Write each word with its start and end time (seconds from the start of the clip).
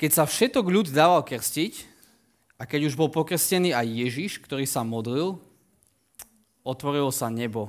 Keď 0.00 0.10
sa 0.16 0.24
všetok 0.24 0.64
ľud 0.64 0.88
dával 0.88 1.20
krstiť, 1.20 1.84
a 2.56 2.64
keď 2.64 2.88
už 2.88 2.96
bol 2.96 3.12
pokrstený 3.12 3.76
aj 3.76 3.84
Ježiš, 3.84 4.40
ktorý 4.40 4.64
sa 4.64 4.80
modlil, 4.80 5.36
otvorilo 6.64 7.12
sa 7.12 7.28
nebo. 7.28 7.68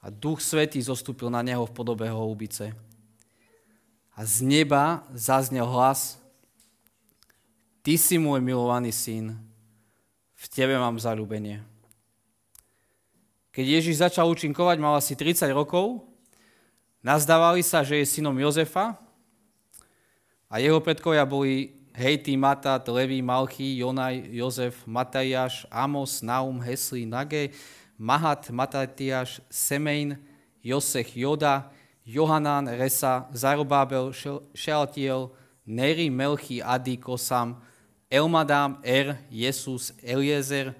A 0.00 0.08
Duch 0.08 0.40
Svetý 0.40 0.80
zostúpil 0.80 1.28
na 1.28 1.44
neho 1.44 1.68
v 1.68 1.76
podobe 1.76 2.08
holubice. 2.08 2.72
A 4.16 4.24
z 4.24 4.48
neba 4.48 5.04
zaznel 5.12 5.68
hlas, 5.68 6.16
Ty 7.84 8.00
si 8.00 8.16
môj 8.16 8.40
milovaný 8.40 8.88
syn, 8.96 9.36
v 10.32 10.46
tebe 10.48 10.72
mám 10.80 10.96
zalúbenie. 10.96 11.60
Keď 13.52 13.64
Ježiš 13.64 14.00
začal 14.00 14.24
účinkovať, 14.32 14.80
mal 14.80 14.96
asi 14.96 15.12
30 15.12 15.52
rokov, 15.52 16.00
nazdávali 17.04 17.60
sa, 17.60 17.84
že 17.84 18.00
je 18.00 18.08
synom 18.08 18.32
Jozefa 18.40 19.03
a 20.54 20.62
jeho 20.62 20.78
predkovia 20.78 21.26
boli 21.26 21.74
Hejty, 21.98 22.38
Matat, 22.38 22.86
Levi, 22.86 23.18
Malchy, 23.18 23.82
Jonaj, 23.82 24.22
Jozef, 24.30 24.86
Matajáš, 24.86 25.66
Amos, 25.66 26.22
Naum, 26.22 26.62
Hesli, 26.62 27.02
Nage, 27.06 27.50
Mahat, 27.98 28.50
Matatiáš, 28.54 29.42
Semein, 29.50 30.14
Josech, 30.62 31.10
Joda, 31.18 31.74
Johanán, 32.06 32.70
Resa, 32.70 33.26
Zarobábel, 33.34 34.14
Šealtiel, 34.54 35.34
Neri, 35.66 36.06
Melchy, 36.06 36.62
Adi, 36.62 37.02
Kosam, 37.02 37.58
Elmadám, 38.06 38.78
Er, 38.86 39.18
Jesus, 39.30 39.90
Eliezer, 40.02 40.74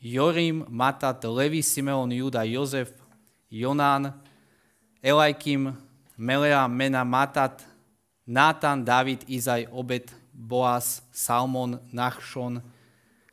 Jorim, 0.00 0.64
Matat, 0.72 1.20
Levi, 1.24 1.60
Simeon, 1.60 2.08
Juda, 2.08 2.44
Jozef, 2.48 2.92
Jonán, 3.52 4.14
Elajkim, 5.04 5.76
Melea, 6.16 6.68
Mena, 6.68 7.04
Matat, 7.04 7.75
Nátan, 8.26 8.84
David, 8.84 9.24
Izaj, 9.28 9.66
Obed, 9.70 10.10
Boaz, 10.34 11.02
Salmon, 11.12 11.78
Nachšon, 11.92 12.60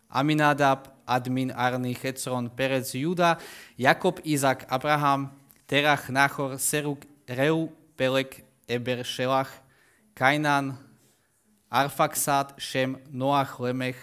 Aminadab, 0.10 0.88
Admin, 1.08 1.52
Arny, 1.52 1.98
Hecron, 1.98 2.50
Perec, 2.50 2.94
Juda, 2.94 3.38
Jakob, 3.78 4.20
Izak, 4.24 4.66
Abraham, 4.70 5.32
Terach, 5.68 6.10
Nachor, 6.10 6.60
Seruk, 6.60 7.04
Reu, 7.28 7.72
Pelek, 7.98 8.44
Eber, 8.70 9.04
Šelach, 9.04 9.50
Kainan, 10.16 10.78
Arfaxat, 11.72 12.54
Šem, 12.60 12.98
Noach, 13.12 13.60
Lemech, 13.60 13.98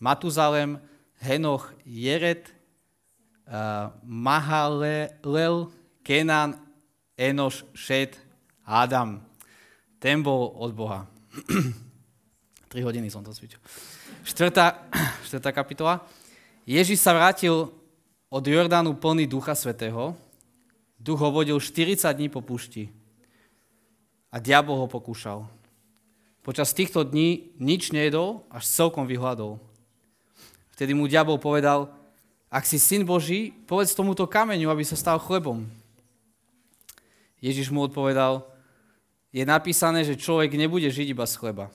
Matuzalem, 0.00 0.78
Henoch, 1.20 1.74
Jeret, 1.84 2.46
uh, 3.48 3.90
Mahalel, 4.06 5.70
Kenan, 6.04 6.54
Enoš, 7.18 7.64
Šet, 7.74 8.16
Adam. 8.64 9.29
Ten 10.00 10.24
bol 10.24 10.56
od 10.56 10.72
Boha. 10.72 11.04
3 12.72 12.80
hodiny 12.80 13.12
som 13.12 13.20
to 13.20 13.36
cvičil. 13.36 13.60
Štvrtá, 14.24 14.88
štvrtá 15.28 15.52
kapitola. 15.52 16.00
Ježiš 16.64 17.04
sa 17.04 17.12
vrátil 17.12 17.68
od 18.32 18.42
Jordánu 18.42 18.96
plný 18.96 19.28
Ducha 19.28 19.52
Svetého. 19.52 20.16
Duch 20.96 21.20
ho 21.20 21.28
vodil 21.28 21.60
40 21.60 22.08
dní 22.16 22.32
po 22.32 22.40
púšti. 22.40 22.88
A 24.32 24.40
diabol 24.40 24.80
ho 24.80 24.88
pokúšal. 24.88 25.44
Počas 26.40 26.72
týchto 26.72 27.04
dní 27.04 27.52
nič 27.60 27.92
nejedol, 27.92 28.40
až 28.48 28.64
celkom 28.64 29.04
vyhľadol. 29.04 29.60
Vtedy 30.72 30.96
mu 30.96 31.04
diabol 31.04 31.36
povedal, 31.36 31.92
ak 32.48 32.64
si 32.64 32.80
syn 32.80 33.04
Boží, 33.04 33.52
povedz 33.68 33.92
tomuto 33.92 34.24
kameňu, 34.24 34.72
aby 34.72 34.82
sa 34.82 34.96
stal 34.96 35.20
chlebom. 35.20 35.68
Ježiš 37.44 37.68
mu 37.68 37.84
odpovedal, 37.84 38.49
je 39.30 39.42
napísané, 39.46 40.02
že 40.02 40.18
človek 40.18 40.50
nebude 40.58 40.86
žiť 40.90 41.06
iba 41.14 41.26
z 41.26 41.34
chleba. 41.38 41.70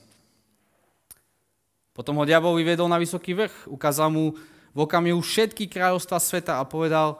Potom 1.96 2.20
ho 2.20 2.28
diabol 2.28 2.60
vyvedol 2.60 2.92
na 2.92 3.00
vysoký 3.00 3.32
vrch, 3.32 3.72
ukázal 3.72 4.12
mu 4.12 4.36
v 4.76 4.78
okamihu 4.84 5.24
všetky 5.24 5.64
kráľovstva 5.64 6.20
sveta 6.20 6.60
a 6.60 6.68
povedal, 6.68 7.16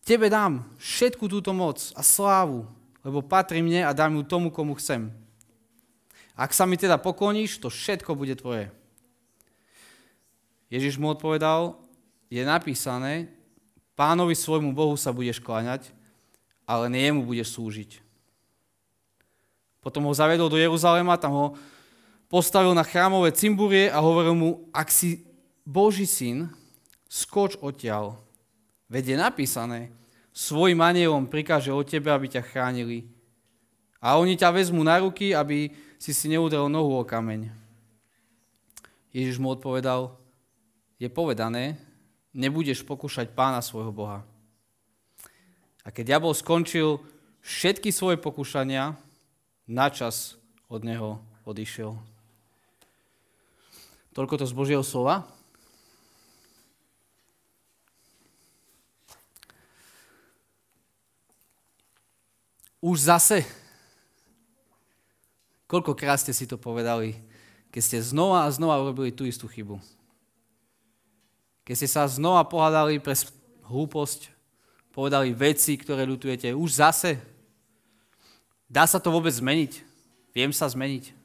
tebe 0.00 0.32
dám 0.32 0.64
všetku 0.80 1.28
túto 1.28 1.52
moc 1.52 1.92
a 1.92 2.00
slávu, 2.00 2.64
lebo 3.04 3.20
patrí 3.20 3.60
mne 3.60 3.84
a 3.84 3.92
dám 3.92 4.16
ju 4.16 4.24
tomu, 4.24 4.48
komu 4.48 4.72
chcem. 4.80 5.12
Ak 6.32 6.56
sa 6.56 6.64
mi 6.64 6.80
teda 6.80 6.96
pokloníš, 6.96 7.60
to 7.60 7.68
všetko 7.68 8.16
bude 8.16 8.32
tvoje. 8.40 8.72
Ježiš 10.72 10.96
mu 10.96 11.12
odpovedal, 11.12 11.76
je 12.32 12.40
napísané, 12.40 13.28
pánovi 13.92 14.32
svojmu 14.32 14.72
Bohu 14.72 14.96
sa 14.96 15.12
budeš 15.12 15.44
kláňať, 15.44 15.92
ale 16.64 16.88
nie 16.88 17.04
jemu 17.04 17.28
budeš 17.28 17.56
slúžiť. 17.56 18.07
Potom 19.78 20.06
ho 20.06 20.12
zavedol 20.14 20.50
do 20.50 20.58
Jeruzalema, 20.58 21.20
tam 21.20 21.32
ho 21.32 21.46
postavil 22.28 22.76
na 22.76 22.84
chrámové 22.84 23.32
cimburie 23.32 23.88
a 23.88 24.02
hovoril 24.02 24.34
mu, 24.36 24.50
ak 24.74 24.92
si 24.92 25.24
Boží 25.64 26.04
syn, 26.04 26.52
skoč 27.08 27.56
odtiaľ. 27.60 28.20
Veď 28.88 29.14
je 29.14 29.16
napísané, 29.16 29.80
svojim 30.32 30.78
anielom 30.80 31.26
prikáže 31.26 31.72
o 31.72 31.80
tebe, 31.82 32.12
aby 32.12 32.28
ťa 32.28 32.46
chránili. 32.46 33.08
A 33.98 34.14
oni 34.20 34.38
ťa 34.38 34.54
vezmú 34.54 34.86
na 34.86 35.02
ruky, 35.02 35.34
aby 35.34 35.74
si 35.98 36.14
si 36.14 36.30
neudrel 36.30 36.70
nohu 36.70 36.94
o 36.94 37.02
kameň. 37.02 37.50
Ježiš 39.10 39.42
mu 39.42 39.50
odpovedal, 39.50 40.14
je 41.00 41.08
povedané, 41.10 41.74
nebudeš 42.30 42.86
pokúšať 42.86 43.34
pána 43.34 43.58
svojho 43.58 43.90
Boha. 43.90 44.22
A 45.82 45.90
keď 45.90 46.14
diabol 46.14 46.36
skončil 46.36 47.00
všetky 47.40 47.90
svoje 47.90 48.20
pokúšania, 48.20 48.94
načas 49.68 50.40
od 50.72 50.82
neho 50.82 51.20
odišiel. 51.44 51.94
Toľko 54.16 54.34
to 54.40 54.44
z 54.48 54.56
Božieho 54.56 54.82
slova. 54.82 55.28
Už 62.82 63.06
zase 63.06 63.46
Koľkokrát 65.68 66.16
ste 66.16 66.32
si 66.32 66.48
to 66.48 66.56
povedali, 66.56 67.12
keď 67.68 67.82
ste 67.84 67.98
znova 68.00 68.48
a 68.48 68.54
znova 68.56 68.80
urobili 68.80 69.12
tú 69.12 69.28
istú 69.28 69.44
chybu. 69.44 69.76
Keď 71.68 71.74
ste 71.76 71.88
sa 71.92 72.08
znova 72.08 72.40
pohľadali 72.48 72.96
pre 73.04 73.12
hlúposť, 73.68 74.32
povedali 74.96 75.36
veci, 75.36 75.76
ktoré 75.76 76.08
ľutujete, 76.08 76.56
už 76.56 76.80
zase. 76.80 77.20
Dá 78.68 78.84
sa 78.84 79.00
to 79.00 79.08
vôbec 79.08 79.32
zmeniť? 79.32 79.80
Viem 80.36 80.52
sa 80.52 80.68
zmeniť? 80.68 81.16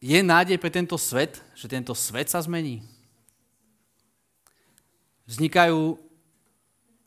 Je 0.00 0.18
nádej 0.24 0.56
pre 0.56 0.72
tento 0.72 0.96
svet, 0.96 1.44
že 1.52 1.68
tento 1.68 1.92
svet 1.92 2.32
sa 2.32 2.40
zmení? 2.40 2.80
Vznikajú 5.28 5.98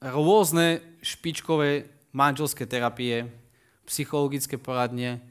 rôzne 0.04 0.84
špičkové 1.00 1.90
manželské 2.12 2.68
terapie, 2.70 3.26
psychologické 3.88 4.60
poradne, 4.60 5.24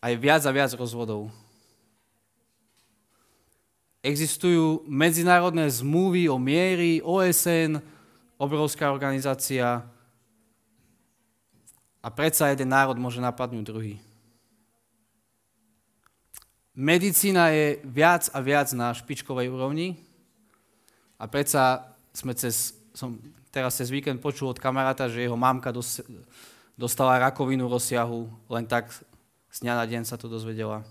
aj 0.00 0.16
viac 0.16 0.42
a 0.48 0.50
viac 0.50 0.72
rozvodov. 0.74 1.28
Existujú 4.00 4.88
medzinárodné 4.88 5.68
zmluvy 5.68 6.32
o 6.32 6.40
miery, 6.40 7.04
OSN, 7.04 7.84
obrovská 8.40 8.88
organizácia 8.88 9.84
a 12.00 12.08
predsa 12.08 12.48
jeden 12.48 12.72
národ 12.72 12.96
môže 12.96 13.20
napadnúť 13.20 13.64
druhý. 13.68 14.00
Medicína 16.72 17.52
je 17.52 17.76
viac 17.84 18.32
a 18.32 18.40
viac 18.40 18.72
na 18.72 18.96
špičkovej 18.96 19.52
úrovni 19.52 20.00
a 21.20 21.28
predsa 21.28 21.92
sme 22.16 22.32
cez 22.32 22.72
som 22.96 23.20
teraz 23.52 23.76
cez 23.76 23.92
víkend 23.92 24.22
počul 24.22 24.50
od 24.50 24.58
kamaráta, 24.58 25.10
že 25.10 25.26
jeho 25.26 25.36
mamka 25.36 25.70
dos, 25.74 26.00
dostala 26.78 27.20
rakovinu 27.20 27.68
rozsiahu, 27.68 28.26
len 28.48 28.64
tak 28.64 28.90
z 29.50 29.58
dňa 29.60 29.74
na 29.76 29.84
deň 29.84 30.02
sa 30.06 30.16
to 30.16 30.30
dozvedela. 30.30 30.86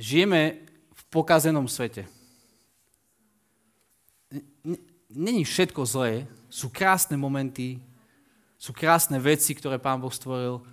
Žijeme 0.00 0.64
v 0.96 1.02
pokazenom 1.12 1.68
svete. 1.68 2.08
Není 5.12 5.44
všetko 5.44 5.84
zlé, 5.84 6.24
sú 6.48 6.72
krásne 6.72 7.20
momenty, 7.20 7.76
sú 8.56 8.72
krásne 8.72 9.20
veci, 9.20 9.52
ktoré 9.52 9.76
Pán 9.76 10.00
Boh 10.00 10.08
stvoril. 10.08 10.64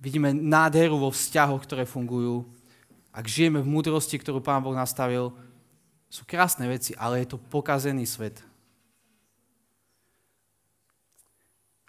Vidíme 0.00 0.32
nádheru 0.32 0.96
vo 0.96 1.12
vzťahoch, 1.12 1.60
ktoré 1.68 1.84
fungujú. 1.84 2.48
Ak 3.12 3.28
žijeme 3.28 3.60
v 3.60 3.68
múdrosti, 3.68 4.16
ktorú 4.16 4.40
Pán 4.40 4.64
Boh 4.64 4.72
nastavil, 4.72 5.36
sú 6.08 6.24
krásne 6.24 6.64
veci, 6.72 6.96
ale 6.96 7.20
je 7.20 7.36
to 7.36 7.42
pokazený 7.52 8.08
svet. 8.08 8.40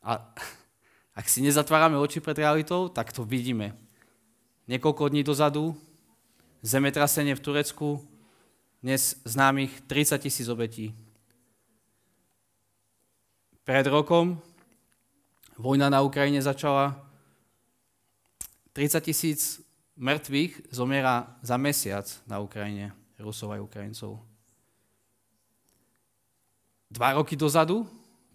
A 0.03 0.19
ak 1.19 1.25
si 1.31 1.39
nezatvárame 1.39 1.95
oči 1.95 2.19
pred 2.19 2.35
realitou, 2.35 2.91
tak 2.91 3.15
to 3.15 3.23
vidíme. 3.23 3.71
Niekoľko 4.67 5.07
dní 5.07 5.23
dozadu, 5.23 5.71
zemetrasenie 6.61 7.35
v 7.35 7.43
Turecku, 7.43 8.01
dnes 8.83 9.19
známych 9.25 9.81
30 9.89 10.21
tisíc 10.21 10.47
obetí. 10.47 10.95
pred 13.67 13.83
rokom. 13.91 14.39
Vojna 15.59 15.91
na 15.91 15.99
Ukrajine 15.99 16.39
začala. 16.39 16.95
30 18.71 19.03
tisíc 19.03 19.59
mŕtvych 19.99 20.71
zomiera 20.71 21.35
za 21.43 21.59
mesiac 21.59 22.07
na 22.23 22.39
Ukrajine, 22.39 22.95
Rusov 23.19 23.51
aj 23.51 23.65
Ukrajincov. 23.67 24.23
Dva 26.87 27.19
roky 27.19 27.35
dozadu, 27.35 27.83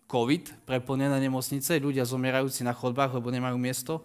COVID, 0.05 0.69
preplnené 0.69 1.17
nemocnice, 1.17 1.81
ľudia 1.81 2.05
zomierajúci 2.05 2.61
na 2.61 2.77
chodbách, 2.77 3.17
lebo 3.17 3.33
nemajú 3.33 3.57
miesto. 3.57 4.05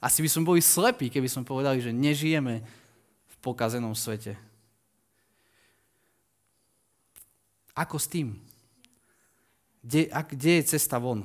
Asi 0.00 0.20
by 0.20 0.28
sme 0.28 0.48
boli 0.52 0.60
slepí, 0.60 1.08
keby 1.08 1.28
sme 1.32 1.48
povedali, 1.48 1.80
že 1.80 1.88
nežijeme 1.88 2.60
v 3.24 3.34
pokazenom 3.40 3.96
svete. 3.96 4.36
Ako 7.72 7.96
s 7.96 8.08
tým? 8.08 8.36
Kde, 9.80 10.12
a 10.12 10.20
kde 10.24 10.60
je 10.60 10.68
cesta 10.76 11.00
von? 11.00 11.24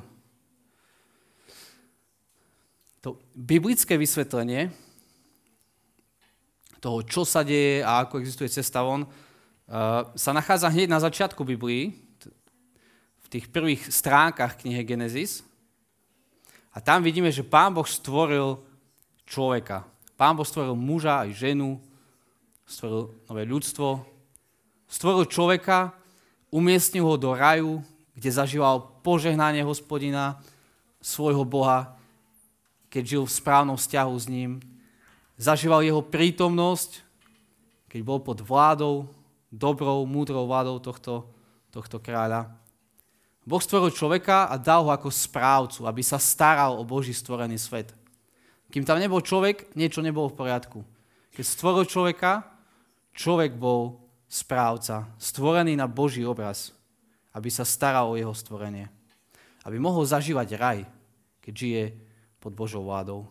To 3.01 3.17
biblické 3.33 3.97
vysvetlenie 3.97 4.69
toho, 6.81 7.05
čo 7.05 7.21
sa 7.25 7.45
deje 7.45 7.85
a 7.85 8.05
ako 8.05 8.21
existuje 8.21 8.49
cesta 8.49 8.81
von, 8.81 9.05
uh, 9.05 10.09
sa 10.17 10.31
nachádza 10.33 10.69
hneď 10.69 10.89
na 10.89 10.99
začiatku 11.01 11.45
Biblii, 11.45 11.93
v 13.21 13.27
tých 13.29 13.47
prvých 13.53 13.87
stránkach 13.87 14.59
knihy 14.59 14.83
Genesis. 14.83 15.45
A 16.71 16.79
tam 16.79 17.03
vidíme, 17.03 17.27
že 17.27 17.43
Pán 17.43 17.75
Boh 17.75 17.87
stvoril 17.87 18.59
človeka. 19.27 19.83
Pán 20.15 20.39
Boh 20.39 20.47
stvoril 20.47 20.75
muža 20.75 21.27
aj 21.27 21.35
ženu, 21.35 21.79
stvoril 22.63 23.11
nové 23.27 23.43
ľudstvo, 23.43 24.05
stvoril 24.87 25.27
človeka, 25.27 25.91
umiestnil 26.51 27.03
ho 27.07 27.15
do 27.19 27.35
raju, 27.35 27.83
kde 28.15 28.29
zažíval 28.31 29.01
požehnanie 29.03 29.63
hospodina, 29.63 30.39
svojho 31.01 31.41
Boha, 31.41 31.97
keď 32.93 33.03
žil 33.17 33.23
v 33.25 33.33
správnom 33.33 33.75
vzťahu 33.75 34.13
s 34.13 34.25
ním. 34.29 34.61
Zažíval 35.41 35.81
jeho 35.81 36.05
prítomnosť, 36.05 37.01
keď 37.89 37.99
bol 38.05 38.21
pod 38.21 38.45
vládou, 38.45 39.09
dobrou, 39.49 40.05
múdrou 40.05 40.45
vládou 40.45 40.77
tohto, 40.77 41.25
tohto 41.73 41.97
kráľa. 41.97 42.53
Boh 43.51 43.59
stvoril 43.59 43.91
človeka 43.91 44.47
a 44.47 44.55
dal 44.55 44.87
ho 44.87 44.91
ako 44.95 45.11
správcu, 45.11 45.83
aby 45.83 45.99
sa 45.99 46.15
staral 46.15 46.79
o 46.79 46.87
Boží 46.87 47.11
stvorený 47.11 47.59
svet. 47.59 47.91
Kým 48.71 48.87
tam 48.87 48.95
nebol 48.95 49.19
človek, 49.19 49.75
niečo 49.75 49.99
nebolo 49.99 50.31
v 50.31 50.39
poriadku. 50.39 50.79
Keď 51.35 51.43
stvoril 51.43 51.83
človeka, 51.83 52.47
človek 53.11 53.59
bol 53.59 53.99
správca, 54.31 55.11
stvorený 55.19 55.75
na 55.75 55.91
Boží 55.91 56.23
obraz 56.23 56.71
aby 57.31 57.47
sa 57.47 57.63
staral 57.63 58.11
o 58.11 58.19
jeho 58.19 58.35
stvorenie. 58.35 58.91
Aby 59.63 59.79
mohol 59.79 60.03
zažívať 60.03 60.49
raj, 60.57 60.79
keď 61.39 61.53
žije 61.53 61.83
pod 62.41 62.51
Božou 62.51 62.83
vládou. 62.83 63.29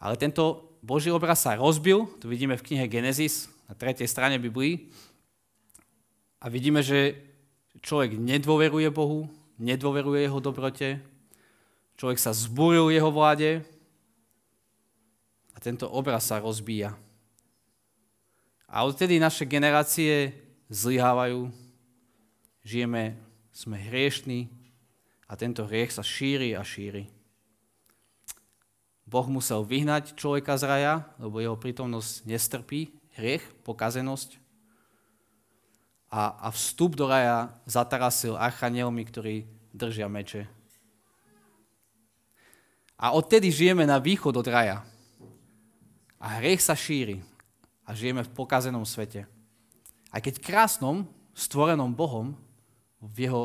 Ale 0.00 0.16
tento 0.16 0.76
Boží 0.80 1.10
obraz 1.10 1.42
sa 1.42 1.58
rozbil, 1.58 2.06
to 2.20 2.30
vidíme 2.30 2.54
v 2.56 2.64
knihe 2.64 2.86
Genesis, 2.86 3.50
na 3.66 3.74
tretej 3.74 4.06
strane 4.06 4.38
Biblii. 4.38 4.88
A 6.38 6.46
vidíme, 6.46 6.84
že 6.84 7.18
človek 7.82 8.16
nedôveruje 8.16 8.88
Bohu, 8.92 9.28
nedôveruje 9.56 10.28
jeho 10.28 10.40
dobrote, 10.40 11.00
človek 11.96 12.18
sa 12.20 12.36
zbúril 12.36 12.92
jeho 12.92 13.08
vláde 13.08 13.64
a 15.52 15.58
tento 15.58 15.88
obraz 15.88 16.28
sa 16.28 16.40
rozbíja. 16.40 16.92
A 18.68 18.84
odtedy 18.84 19.16
naše 19.16 19.46
generácie 19.48 20.34
zlyhávajú, 20.68 21.48
žijeme, 22.66 23.16
sme 23.54 23.80
hriešní 23.80 24.52
a 25.24 25.32
tento 25.38 25.64
hriech 25.64 25.94
sa 25.94 26.04
šíri 26.04 26.52
a 26.52 26.60
šíri. 26.60 27.08
Boh 29.06 29.24
musel 29.30 29.62
vyhnať 29.62 30.18
človeka 30.18 30.58
z 30.58 30.64
raja, 30.66 30.94
lebo 31.22 31.38
jeho 31.38 31.54
prítomnosť 31.54 32.26
nestrpí 32.26 32.90
hriech, 33.16 33.46
pokazenosť. 33.62 34.36
A, 36.16 36.32
a 36.40 36.48
vstup 36.48 36.96
do 36.96 37.04
raja 37.04 37.52
zatarasil 37.68 38.40
archanielmi, 38.40 39.04
ktorí 39.04 39.44
držia 39.76 40.08
meče. 40.08 40.48
A 42.96 43.12
odtedy 43.12 43.52
žijeme 43.52 43.84
na 43.84 44.00
východ 44.00 44.32
od 44.32 44.48
raja. 44.48 44.80
A 46.16 46.40
hriech 46.40 46.64
sa 46.64 46.72
šíri. 46.72 47.20
A 47.84 47.92
žijeme 47.92 48.24
v 48.24 48.32
pokazenom 48.32 48.88
svete. 48.88 49.28
Aj 50.08 50.24
keď 50.24 50.40
krásnom, 50.40 51.04
stvorenom 51.36 51.92
Bohom, 51.92 52.32
v 52.96 53.28
jeho 53.28 53.42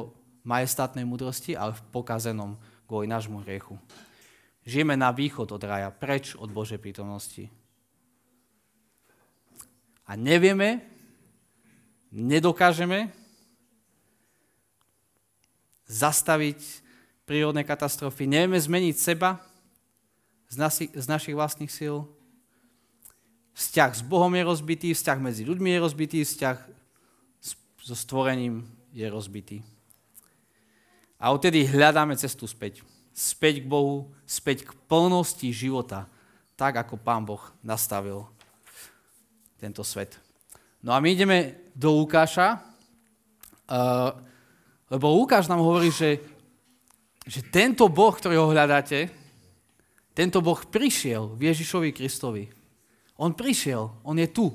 majestátnej 0.48 1.04
múdrosti, 1.04 1.60
ale 1.60 1.76
v 1.76 1.84
pokazenom 1.92 2.56
kvôli 2.88 3.12
nášmu 3.12 3.44
hriechu. 3.44 3.76
Žijeme 4.64 4.96
na 4.96 5.12
východ 5.12 5.52
od 5.52 5.64
raja, 5.68 5.92
preč 5.92 6.40
od 6.40 6.48
Božej 6.48 6.80
prítomnosti. 6.80 7.52
A 10.08 10.16
nevieme, 10.16 10.91
nedokážeme 12.12 13.10
zastaviť 15.88 16.60
prírodné 17.24 17.64
katastrofy, 17.64 18.28
nevieme 18.28 18.60
zmeniť 18.60 18.96
seba 18.96 19.40
z, 20.52 20.56
nasi, 20.60 20.86
z 20.92 21.06
našich 21.08 21.36
vlastných 21.36 21.72
síl. 21.72 22.04
Vzťah 23.56 23.92
s 24.00 24.04
Bohom 24.04 24.32
je 24.32 24.44
rozbitý, 24.44 24.90
vzťah 24.92 25.18
medzi 25.20 25.44
ľuďmi 25.48 25.76
je 25.76 25.80
rozbitý, 25.80 26.20
vzťah 26.24 26.58
so 27.82 27.96
stvorením 27.96 28.68
je 28.92 29.08
rozbitý. 29.08 29.58
A 31.20 31.32
odtedy 31.32 31.68
hľadáme 31.68 32.16
cestu 32.18 32.48
späť. 32.48 32.82
Späť 33.12 33.62
k 33.62 33.68
Bohu, 33.68 34.10
späť 34.24 34.64
k 34.66 34.72
plnosti 34.88 35.52
života, 35.52 36.08
tak 36.56 36.80
ako 36.80 36.96
Pán 36.96 37.28
Boh 37.28 37.42
nastavil 37.62 38.26
tento 39.60 39.84
svet. 39.84 40.31
No 40.82 40.94
a 40.94 41.02
my 41.02 41.14
ideme 41.14 41.70
do 41.78 41.94
Lukáša, 42.02 42.58
uh, 42.58 44.12
lebo 44.90 45.14
Lukáš 45.14 45.48
nám 45.48 45.62
hovorí, 45.62 45.94
že, 45.94 46.20
že 47.24 47.46
tento 47.48 47.88
Boh, 47.88 48.12
ktorý 48.12 48.42
ho 48.42 48.52
hľadáte, 48.52 49.08
tento 50.12 50.44
Boh 50.44 50.58
prišiel 50.58 51.38
v 51.38 51.54
Ježišovi 51.54 51.90
Kristovi. 51.96 52.50
On 53.16 53.32
prišiel, 53.32 53.88
on 54.04 54.18
je 54.18 54.28
tu. 54.28 54.52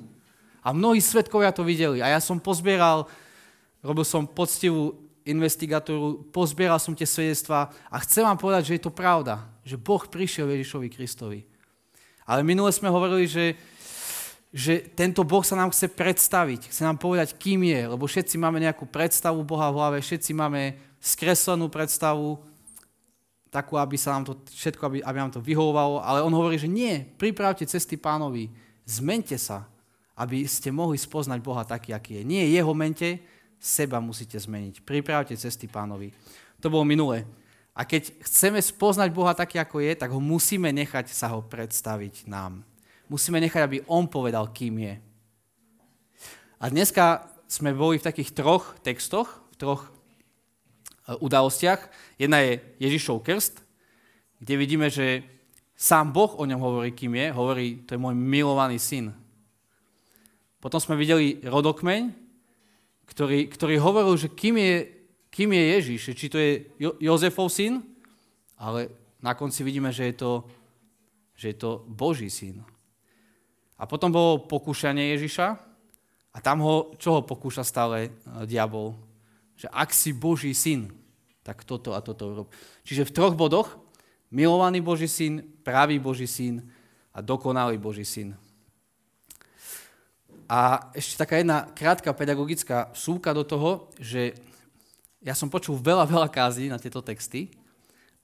A 0.66 0.74
mnohí 0.74 0.98
svetkovia 0.98 1.54
to 1.54 1.62
videli. 1.62 2.02
A 2.02 2.10
ja 2.12 2.20
som 2.20 2.42
pozbieral 2.42 3.06
robil 3.86 4.02
som 4.02 4.26
poctivú 4.26 4.98
investigatúru, 5.26 6.26
pozbieral 6.34 6.78
som 6.82 6.94
tie 6.94 7.06
svedectvá 7.06 7.70
a 7.86 7.96
chcem 8.02 8.26
vám 8.26 8.38
povedať, 8.38 8.62
že 8.70 8.74
je 8.78 8.82
to 8.82 8.92
pravda, 8.94 9.46
že 9.62 9.78
Boh 9.78 10.02
prišiel 10.02 10.50
Ježišovi 10.50 10.88
Kristovi. 10.90 11.40
Ale 12.26 12.42
minule 12.42 12.74
sme 12.74 12.90
hovorili, 12.90 13.30
že, 13.30 13.54
že 14.56 14.88
tento 14.96 15.20
Boh 15.20 15.44
sa 15.44 15.52
nám 15.52 15.68
chce 15.68 15.92
predstaviť, 15.92 16.72
chce 16.72 16.80
nám 16.80 16.96
povedať, 16.96 17.36
kým 17.36 17.60
je, 17.60 17.92
lebo 17.92 18.08
všetci 18.08 18.40
máme 18.40 18.56
nejakú 18.64 18.88
predstavu 18.88 19.44
Boha 19.44 19.68
v 19.68 19.76
hlave, 19.76 19.96
všetci 20.00 20.32
máme 20.32 20.80
skreslenú 20.96 21.68
predstavu, 21.68 22.40
takú, 23.52 23.76
aby 23.76 24.00
sa 24.00 24.16
nám 24.16 24.32
to 24.32 24.32
všetko, 24.56 24.82
aby, 24.88 24.98
aby 25.04 25.16
nám 25.20 25.32
to 25.36 25.44
vyhovovalo, 25.44 26.00
ale 26.00 26.24
on 26.24 26.32
hovorí, 26.32 26.56
že 26.56 26.72
nie, 26.72 27.04
pripravte 27.20 27.68
cesty 27.68 28.00
pánovi, 28.00 28.48
zmente 28.88 29.36
sa, 29.36 29.68
aby 30.16 30.48
ste 30.48 30.72
mohli 30.72 30.96
spoznať 30.96 31.38
Boha 31.44 31.60
taký, 31.68 31.92
aký 31.92 32.20
je. 32.20 32.22
Nie 32.24 32.48
jeho 32.48 32.72
mente, 32.72 33.20
seba 33.60 34.00
musíte 34.00 34.40
zmeniť. 34.40 34.80
Pripravte 34.88 35.36
cesty 35.36 35.68
pánovi. 35.68 36.16
To 36.64 36.72
bolo 36.72 36.88
minulé. 36.88 37.28
A 37.76 37.84
keď 37.84 38.08
chceme 38.24 38.56
spoznať 38.56 39.12
Boha 39.12 39.36
taký, 39.36 39.60
ako 39.60 39.84
je, 39.84 39.92
tak 39.92 40.08
ho 40.08 40.20
musíme 40.20 40.72
nechať 40.72 41.12
sa 41.12 41.28
ho 41.36 41.44
predstaviť 41.44 42.24
nám. 42.24 42.64
Musíme 43.06 43.38
nechať, 43.38 43.62
aby 43.62 43.78
on 43.86 44.10
povedal, 44.10 44.50
kým 44.50 44.82
je. 44.82 44.94
A 46.58 46.64
dneska 46.72 47.30
sme 47.46 47.70
boli 47.70 48.02
v 48.02 48.06
takých 48.06 48.34
troch 48.34 48.74
textoch, 48.82 49.28
v 49.54 49.56
troch 49.56 49.82
e, 49.86 49.90
udalostiach. 51.20 51.86
Jedna 52.18 52.42
je 52.42 52.58
Ježišov 52.82 53.22
krst, 53.22 53.62
kde 54.42 54.54
vidíme, 54.58 54.90
že 54.90 55.22
sám 55.78 56.10
Boh 56.10 56.34
o 56.34 56.48
ňom 56.48 56.58
hovorí, 56.58 56.90
kým 56.90 57.14
je. 57.14 57.26
Hovorí, 57.30 57.66
to 57.86 57.94
je 57.94 58.02
môj 58.02 58.16
milovaný 58.18 58.82
syn. 58.82 59.14
Potom 60.58 60.82
sme 60.82 60.98
videli 60.98 61.38
rodokmeň, 61.46 62.10
ktorý, 63.06 63.46
ktorý 63.46 63.78
hovoril, 63.78 64.18
že 64.18 64.34
kým 64.34 64.58
je, 64.58 64.74
kým 65.30 65.54
je 65.54 65.64
Ježiš, 65.78 66.00
či 66.18 66.26
to 66.26 66.42
je 66.42 66.66
jo- 66.80 66.98
Jozefov 66.98 67.54
syn, 67.54 67.86
ale 68.58 68.90
na 69.22 69.38
konci 69.38 69.62
vidíme, 69.62 69.94
že 69.94 70.10
je 70.10 70.14
to, 70.18 70.32
že 71.38 71.54
je 71.54 71.56
to 71.60 71.86
Boží 71.86 72.32
syn. 72.32 72.66
A 73.76 73.84
potom 73.84 74.08
bolo 74.08 74.48
pokúšanie 74.48 75.12
Ježiša 75.16 75.46
a 76.32 76.38
tam 76.40 76.64
ho, 76.64 76.96
čo 76.96 77.20
ho 77.20 77.20
pokúša 77.24 77.64
stále 77.64 78.08
e, 78.08 78.10
diabol? 78.48 78.96
Že 79.56 79.68
ak 79.72 79.90
si 79.92 80.10
Boží 80.16 80.52
syn, 80.56 80.92
tak 81.44 81.64
toto 81.64 81.92
a 81.92 82.00
toto 82.00 82.32
urob. 82.32 82.48
Čiže 82.84 83.08
v 83.08 83.14
troch 83.14 83.36
bodoch 83.36 83.76
milovaný 84.32 84.80
Boží 84.80 85.08
syn, 85.08 85.44
pravý 85.64 86.00
Boží 86.00 86.28
syn 86.28 86.64
a 87.12 87.20
dokonalý 87.24 87.76
Boží 87.80 88.04
syn. 88.04 88.36
A 90.46 90.92
ešte 90.94 91.18
taká 91.18 91.42
jedna 91.42 91.66
krátka 91.74 92.14
pedagogická 92.14 92.94
súka 92.94 93.34
do 93.34 93.42
toho, 93.42 93.90
že 93.98 94.36
ja 95.18 95.34
som 95.34 95.50
počul 95.50 95.74
veľa, 95.80 96.06
veľa 96.06 96.28
kází 96.30 96.70
na 96.70 96.78
tieto 96.78 97.02
texty 97.02 97.50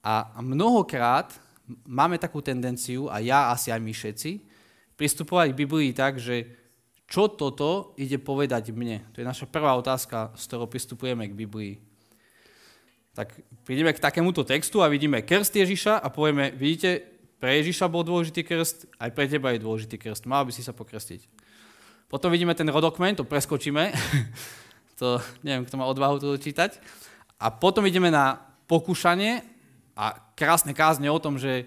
a 0.02 0.30
mnohokrát 0.38 1.34
máme 1.82 2.18
takú 2.18 2.38
tendenciu, 2.42 3.10
a 3.10 3.18
ja 3.18 3.50
asi 3.50 3.74
aj 3.74 3.80
my 3.82 3.90
všetci, 3.94 4.51
pristupovať 5.02 5.50
k 5.50 5.60
Biblii 5.66 5.90
tak, 5.90 6.22
že 6.22 6.46
čo 7.10 7.26
toto 7.26 7.90
ide 7.98 8.22
povedať 8.22 8.70
mne? 8.70 9.02
To 9.10 9.18
je 9.18 9.26
naša 9.26 9.50
prvá 9.50 9.74
otázka, 9.74 10.30
s 10.38 10.46
ktorou 10.46 10.70
pristupujeme 10.70 11.26
k 11.26 11.34
Biblii. 11.34 11.82
Tak 13.18 13.34
prídeme 13.66 13.90
k 13.90 13.98
takémuto 13.98 14.46
textu 14.46 14.78
a 14.78 14.86
vidíme 14.86 15.26
krst 15.26 15.58
Ježiša 15.58 15.98
a 15.98 16.06
povieme, 16.06 16.54
vidíte, 16.54 17.02
pre 17.42 17.58
Ježiša 17.58 17.90
bol 17.90 18.06
dôležitý 18.06 18.46
krst, 18.46 18.86
aj 19.02 19.10
pre 19.10 19.26
teba 19.26 19.50
je 19.50 19.58
dôležitý 19.66 19.98
krst, 19.98 20.30
mal 20.30 20.46
by 20.46 20.54
si 20.54 20.62
sa 20.62 20.70
pokrstiť. 20.70 21.26
Potom 22.06 22.30
vidíme 22.30 22.54
ten 22.54 22.70
rodokmen, 22.70 23.18
to 23.18 23.26
preskočíme, 23.26 23.90
to 25.02 25.18
neviem, 25.42 25.66
kto 25.66 25.74
má 25.74 25.90
odvahu 25.90 26.22
to 26.22 26.38
čítať. 26.38 26.78
A 27.42 27.50
potom 27.50 27.82
ideme 27.82 28.14
na 28.14 28.38
pokúšanie 28.70 29.42
a 29.98 30.14
krásne 30.38 30.70
kázne 30.70 31.10
o 31.10 31.18
tom, 31.18 31.34
že 31.42 31.66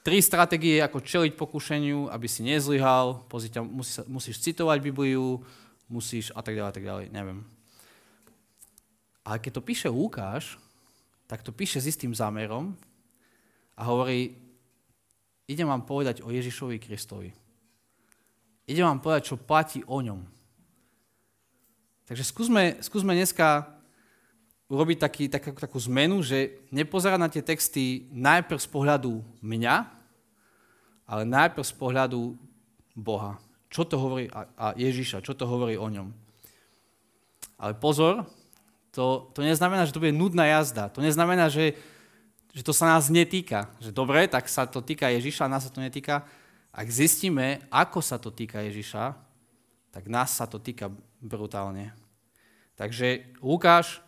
tri 0.00 0.24
stratégie, 0.24 0.80
ako 0.80 1.04
čeliť 1.04 1.36
pokušeniu, 1.36 2.08
aby 2.08 2.26
si 2.28 2.40
nezlyhal, 2.40 3.24
pozrite, 3.28 3.60
musíš, 3.60 4.04
musíš 4.08 4.36
citovať 4.40 4.80
Bibliu, 4.80 5.44
musíš 5.88 6.32
a 6.32 6.40
tak 6.40 6.56
ďalej, 6.56 6.70
a 6.70 6.74
tak 6.76 6.84
ďalej, 6.84 7.06
neviem. 7.12 7.44
Ale 9.24 9.36
keď 9.38 9.60
to 9.60 9.66
píše 9.66 9.88
Lukáš, 9.92 10.56
tak 11.28 11.44
to 11.44 11.52
píše 11.52 11.78
s 11.78 11.90
istým 11.92 12.10
zámerom 12.16 12.74
a 13.76 13.82
hovorí, 13.86 14.34
idem 15.46 15.68
vám 15.68 15.84
povedať 15.84 16.24
o 16.24 16.32
Ježišovi 16.32 16.80
Kristovi. 16.80 17.30
Idem 18.66 18.86
vám 18.86 19.02
povedať, 19.02 19.34
čo 19.34 19.36
platí 19.36 19.82
o 19.86 19.98
ňom. 19.98 20.22
Takže 22.06 22.24
skúsme, 22.26 22.82
skúsme 22.82 23.14
dneska 23.14 23.79
urobiť 24.70 24.98
taký, 25.02 25.24
takú, 25.26 25.50
takú 25.58 25.78
zmenu, 25.90 26.22
že 26.22 26.62
nepozerať 26.70 27.18
na 27.18 27.26
tie 27.26 27.42
texty 27.42 28.06
najprv 28.14 28.62
z 28.62 28.68
pohľadu 28.70 29.18
mňa, 29.42 29.76
ale 31.10 31.22
najprv 31.26 31.66
z 31.66 31.74
pohľadu 31.74 32.38
Boha. 32.94 33.42
Čo 33.66 33.82
to 33.82 33.98
hovorí 33.98 34.30
a, 34.30 34.46
a 34.54 34.66
Ježiša, 34.78 35.26
čo 35.26 35.34
to 35.34 35.44
hovorí 35.44 35.74
o 35.74 35.90
ňom. 35.90 36.14
Ale 37.58 37.74
pozor, 37.74 38.24
to, 38.94 39.28
to 39.34 39.42
neznamená, 39.42 39.84
že 39.84 39.94
to 39.94 40.02
bude 40.02 40.14
nudná 40.14 40.46
jazda. 40.46 40.86
To 40.94 41.02
neznamená, 41.02 41.50
že 41.50 41.74
že 42.50 42.66
to 42.66 42.74
sa 42.74 42.98
nás 42.98 43.06
netýka. 43.10 43.70
Že 43.78 43.94
dobre, 43.94 44.26
tak 44.26 44.50
sa 44.50 44.66
to 44.66 44.82
týka 44.82 45.06
Ježiša, 45.10 45.50
nás 45.50 45.66
sa 45.66 45.72
to 45.72 45.78
netýka. 45.78 46.26
Ak 46.70 46.86
zistíme, 46.90 47.62
ako 47.70 48.02
sa 48.02 48.18
to 48.18 48.30
týka 48.30 48.62
Ježiša, 48.62 49.14
tak 49.90 50.06
nás 50.06 50.34
sa 50.34 50.46
to 50.46 50.58
týka 50.58 50.90
brutálne. 51.22 51.94
Takže 52.74 53.38
Lukáš, 53.42 54.02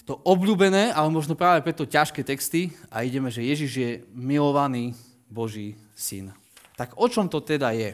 je 0.00 0.08
to 0.08 0.16
obľúbené, 0.24 0.96
ale 0.96 1.12
možno 1.12 1.36
práve 1.36 1.60
preto 1.60 1.84
ťažké 1.84 2.24
texty 2.24 2.72
a 2.88 3.04
ideme, 3.04 3.28
že 3.28 3.44
Ježiš 3.44 3.72
je 3.76 3.90
milovaný 4.16 4.96
Boží 5.28 5.76
syn. 5.92 6.32
Tak 6.72 6.96
o 6.96 7.04
čom 7.04 7.28
to 7.28 7.44
teda 7.44 7.76
je? 7.76 7.92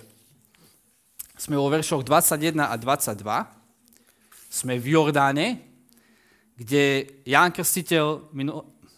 Sme 1.34 1.58
vo 1.58 1.66
veršoch 1.66 2.06
21 2.06 2.62
a 2.62 2.78
22. 2.78 3.26
Sme 4.46 4.78
v 4.78 4.94
Jordáne, 4.94 5.58
kde 6.54 7.10
Ján 7.26 7.50
Krstiteľ 7.50 8.30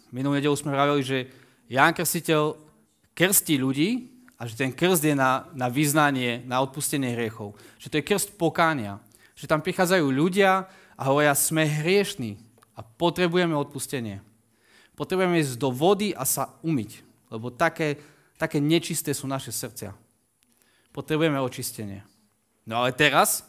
Minulú 0.08 0.40
nedelu 0.40 0.56
sme 0.56 0.72
hovorili, 0.72 1.04
že 1.04 1.18
Ján 1.68 1.92
Krstiteľ 1.92 2.56
krstí 3.12 3.60
ľudí 3.60 4.08
a 4.40 4.48
že 4.48 4.56
ten 4.56 4.72
krst 4.72 5.04
je 5.04 5.12
na, 5.12 5.44
na 5.52 5.68
vyznanie, 5.68 6.44
na 6.48 6.64
odpustenie 6.64 7.12
hriechov. 7.12 7.52
Že 7.76 7.88
to 7.88 7.96
je 8.00 8.08
krst 8.08 8.28
pokánia. 8.40 9.04
Že 9.36 9.52
tam 9.52 9.60
prichádzajú 9.60 10.06
ľudia 10.08 10.64
a 10.96 11.02
hovoria, 11.04 11.36
sme 11.36 11.68
hriešní 11.68 12.47
a 12.78 12.80
potrebujeme 12.86 13.58
odpustenie. 13.58 14.22
Potrebujeme 14.94 15.42
ísť 15.42 15.58
do 15.58 15.74
vody 15.74 16.14
a 16.14 16.22
sa 16.22 16.54
umyť, 16.62 17.02
lebo 17.34 17.50
také, 17.50 17.98
také 18.38 18.62
nečisté 18.62 19.10
sú 19.10 19.26
naše 19.26 19.50
srdcia. 19.50 19.90
Potrebujeme 20.94 21.42
očistenie. 21.42 22.06
No 22.62 22.82
ale 22.82 22.94
teraz 22.94 23.42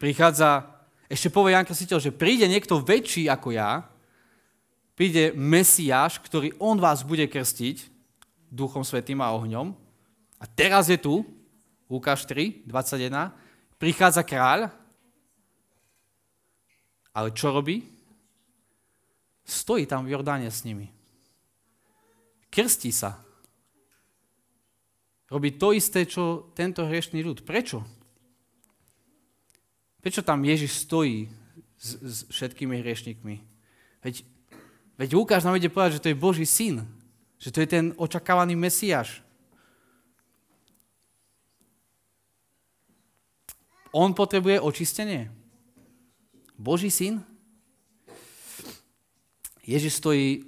prichádza 0.00 0.64
ešte 1.08 1.28
povie 1.28 1.52
Jan 1.52 1.68
Krstiteľ, 1.68 1.98
že 2.00 2.16
príde 2.16 2.48
niekto 2.48 2.80
väčší 2.80 3.28
ako 3.28 3.52
ja, 3.52 3.84
príde 4.96 5.36
Mesiáš, 5.36 6.16
ktorý 6.24 6.56
on 6.56 6.80
vás 6.80 7.04
bude 7.04 7.28
krstiť 7.28 7.92
Duchom 8.48 8.86
Svetým 8.86 9.20
a 9.20 9.34
ohňom. 9.36 9.76
A 10.40 10.44
teraz 10.48 10.88
je 10.88 10.96
tu, 10.96 11.24
Lukáš 11.88 12.24
3, 12.24 12.64
21, 12.64 13.32
prichádza 13.76 14.24
kráľ, 14.24 14.72
ale 17.14 17.30
čo 17.30 17.54
robí? 17.54 17.86
Stojí 19.46 19.86
tam 19.86 20.02
v 20.02 20.12
Jordáne 20.18 20.50
s 20.50 20.66
nimi. 20.66 20.90
Krstí 22.50 22.90
sa. 22.90 23.22
Robí 25.30 25.54
to 25.54 25.74
isté, 25.74 26.06
čo 26.06 26.50
tento 26.52 26.86
hriešný 26.86 27.22
ľud. 27.22 27.42
Prečo? 27.46 27.82
Prečo 29.98 30.20
tam 30.20 30.44
Ježiš 30.44 30.84
stojí 30.84 31.32
s, 31.78 31.90
s 31.98 32.16
všetkými 32.28 32.78
hriešnikmi? 32.82 33.36
Veď, 34.04 34.22
veď 35.00 35.08
Lukáš 35.16 35.48
nám 35.48 35.56
ide 35.56 35.72
povedať, 35.72 35.98
že 35.98 36.02
to 36.04 36.10
je 36.12 36.22
Boží 36.22 36.46
syn. 36.46 36.84
Že 37.40 37.50
to 37.50 37.58
je 37.60 37.68
ten 37.68 37.84
očakávaný 37.96 38.54
Mesiáš. 38.54 39.24
On 43.94 44.10
potrebuje 44.10 44.58
očistenie. 44.58 45.43
Boží 46.54 46.90
syn? 46.90 47.22
Ježiš 49.64 49.98
stojí 49.98 50.44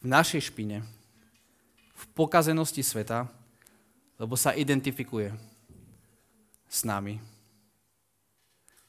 v 0.00 0.06
našej 0.06 0.54
špine, 0.54 0.86
v 1.94 2.04
pokazenosti 2.14 2.82
sveta, 2.82 3.26
lebo 4.16 4.38
sa 4.38 4.54
identifikuje 4.54 5.34
s 6.70 6.86
nami 6.86 7.18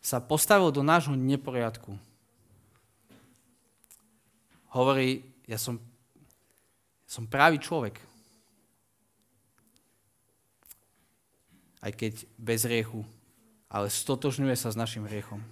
sa 0.08 0.24
postavil 0.24 0.72
do 0.72 0.80
nášho 0.80 1.20
neporiadku. 1.20 2.00
Hovorí, 4.72 5.20
ja 5.44 5.60
som, 5.60 5.84
som 7.04 7.28
pravý 7.28 7.60
človek. 7.60 8.00
Aj 11.84 11.92
keď 11.92 12.24
bez 12.40 12.64
riechu, 12.64 13.04
ale 13.68 13.92
stotožňuje 13.92 14.56
sa 14.56 14.72
s 14.72 14.80
našim 14.80 15.04
riechom. 15.04 15.44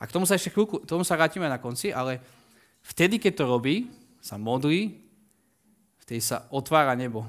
A 0.00 0.08
k 0.08 0.14
tomu 0.16 0.24
sa 0.24 0.40
ešte 0.40 0.48
chvíľku, 0.48 0.80
tomu 0.88 1.04
sa 1.04 1.20
vrátime 1.20 1.44
na 1.44 1.60
konci, 1.60 1.92
ale 1.92 2.24
vtedy, 2.80 3.20
keď 3.20 3.32
to 3.36 3.44
robí, 3.44 3.92
sa 4.24 4.40
modlí, 4.40 4.96
vtedy 6.00 6.24
sa 6.24 6.48
otvára 6.48 6.96
nebo. 6.96 7.28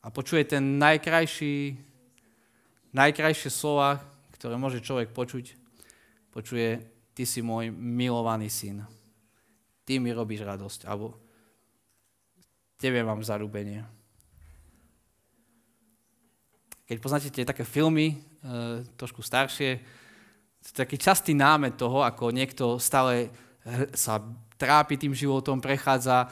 A 0.00 0.08
počuje 0.08 0.48
ten 0.48 0.80
najkrajší, 0.80 1.76
najkrajšie 2.96 3.52
slova, 3.52 4.00
ktoré 4.32 4.56
môže 4.56 4.80
človek 4.80 5.12
počuť, 5.12 5.52
počuje, 6.32 6.80
ty 7.12 7.28
si 7.28 7.44
môj 7.44 7.68
milovaný 7.74 8.48
syn. 8.48 8.88
Ty 9.84 10.00
mi 10.00 10.14
robíš 10.14 10.48
radosť. 10.48 10.88
Alebo 10.88 11.18
tebe 12.78 13.02
mám 13.02 13.20
zarúbenie. 13.20 13.82
Keď 16.88 16.96
poznáte 17.04 17.28
tie 17.28 17.44
také 17.44 17.68
filmy, 17.68 18.16
e, 18.16 18.16
trošku 18.96 19.20
staršie, 19.20 19.82
taký 20.74 20.98
častý 20.98 21.32
námet 21.34 21.78
toho, 21.78 22.02
ako 22.04 22.30
niekto 22.30 22.78
stále 22.78 23.30
sa 23.94 24.22
trápi 24.58 24.98
tým 24.98 25.14
životom, 25.14 25.62
prechádza, 25.62 26.28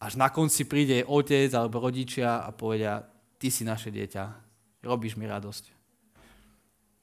až 0.00 0.12
na 0.16 0.32
konci 0.32 0.64
príde 0.64 1.04
otec 1.04 1.52
alebo 1.52 1.82
rodičia 1.82 2.40
a 2.40 2.48
povedia, 2.54 3.04
ty 3.36 3.52
si 3.52 3.66
naše 3.66 3.92
dieťa, 3.92 4.24
robíš 4.86 5.18
mi 5.20 5.28
radosť. 5.28 5.64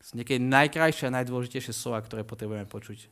Sú 0.02 0.16
niekedy 0.16 0.40
najkrajšie 0.40 1.12
a 1.12 1.16
najdôležitejšie 1.22 1.76
slova, 1.76 2.00
ktoré 2.02 2.24
potrebujeme 2.24 2.66
počuť. 2.66 3.12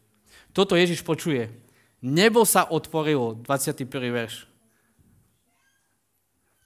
Toto 0.56 0.80
Ježiš 0.80 1.04
počuje. 1.04 1.51
Nebo 2.00 2.48
sa 2.48 2.65
otvorilo, 2.72 3.36
21. 3.36 3.84
verš. 4.13 4.48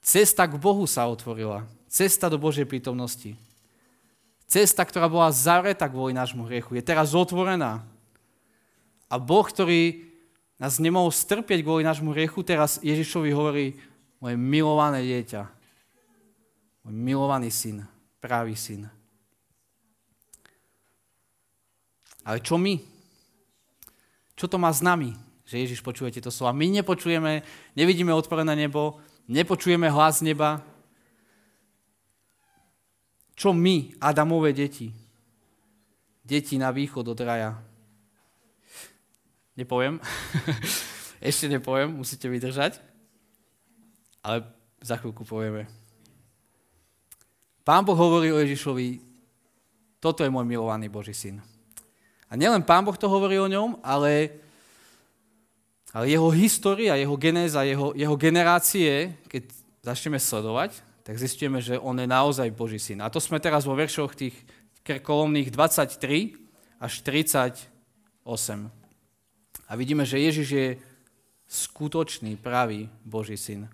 Cesta 0.00 0.46
k 0.48 0.54
Bohu 0.56 0.86
sa 0.86 1.10
otvorila. 1.10 1.66
Cesta 1.90 2.30
do 2.30 2.38
Božej 2.38 2.64
prítomnosti. 2.64 3.34
Cesta, 4.50 4.82
ktorá 4.82 5.06
bola 5.06 5.30
zavretá 5.30 5.86
kvôli 5.86 6.10
nášmu 6.10 6.42
hriechu, 6.50 6.74
je 6.74 6.82
teraz 6.82 7.14
otvorená. 7.14 7.86
A 9.06 9.14
Boh, 9.14 9.46
ktorý 9.46 10.10
nás 10.58 10.82
nemohol 10.82 11.14
strpieť 11.14 11.62
kvôli 11.62 11.86
nášmu 11.86 12.10
hriechu, 12.10 12.42
teraz 12.42 12.82
Ježišovi 12.82 13.30
hovorí, 13.30 13.78
moje 14.18 14.34
milované 14.34 15.06
dieťa, 15.06 15.46
môj 16.82 16.94
milovaný 16.98 17.54
syn, 17.54 17.86
pravý 18.18 18.58
syn. 18.58 18.90
Ale 22.26 22.42
čo 22.42 22.58
my? 22.58 22.74
Čo 24.34 24.50
to 24.50 24.58
má 24.58 24.74
s 24.74 24.82
nami, 24.82 25.14
že 25.46 25.62
Ježiš 25.62 25.78
počuje 25.80 26.10
tieto 26.10 26.34
slova? 26.34 26.52
My 26.52 26.66
nepočujeme, 26.68 27.46
nevidíme 27.78 28.10
otvorené 28.10 28.58
nebo, 28.58 28.98
nepočujeme 29.30 29.86
hlas 29.86 30.20
neba, 30.26 30.60
Čo 33.40 33.56
my, 33.56 33.96
Adamové 34.04 34.52
deti? 34.52 34.92
Deti 36.20 36.60
na 36.60 36.68
východ 36.68 37.08
od 37.08 37.20
raja. 37.24 37.56
Nepoviem. 39.56 39.96
Ešte 41.24 41.48
nepoviem, 41.48 41.88
musíte 41.88 42.28
vydržať. 42.28 42.84
Ale 44.20 44.44
za 44.84 45.00
chvíľku 45.00 45.24
povieme. 45.24 45.64
Pán 47.64 47.80
Boh 47.88 47.96
hovorí 47.96 48.28
o 48.28 48.36
Ježišovi, 48.44 49.00
toto 50.04 50.20
je 50.20 50.28
môj 50.28 50.44
milovaný 50.44 50.92
Boží 50.92 51.16
syn. 51.16 51.40
A 52.28 52.36
nielen 52.36 52.60
Pán 52.60 52.84
Boh 52.84 52.96
to 53.00 53.08
hovorí 53.08 53.40
o 53.40 53.48
ňom, 53.48 53.80
ale, 53.80 54.36
ale 55.96 56.12
jeho 56.12 56.28
história, 56.28 57.00
jeho 57.00 57.16
genéza, 57.16 57.64
jeho, 57.64 57.96
jeho 57.96 58.16
generácie, 58.20 59.16
keď 59.32 59.48
začneme 59.80 60.20
sledovať, 60.20 60.89
tak 61.10 61.18
zistíme, 61.18 61.58
že 61.58 61.74
on 61.74 61.98
je 61.98 62.06
naozaj 62.06 62.54
Boží 62.54 62.78
syn. 62.78 63.02
A 63.02 63.10
to 63.10 63.18
sme 63.18 63.42
teraz 63.42 63.66
vo 63.66 63.74
veršoch 63.74 64.14
tých 64.14 64.30
kolomných 64.86 65.50
23 65.50 66.38
až 66.78 66.92
38. 67.02 67.66
A 69.66 69.72
vidíme, 69.74 70.06
že 70.06 70.22
Ježiš 70.22 70.48
je 70.54 70.68
skutočný, 71.50 72.38
pravý 72.38 72.86
Boží 73.02 73.34
syn. 73.34 73.66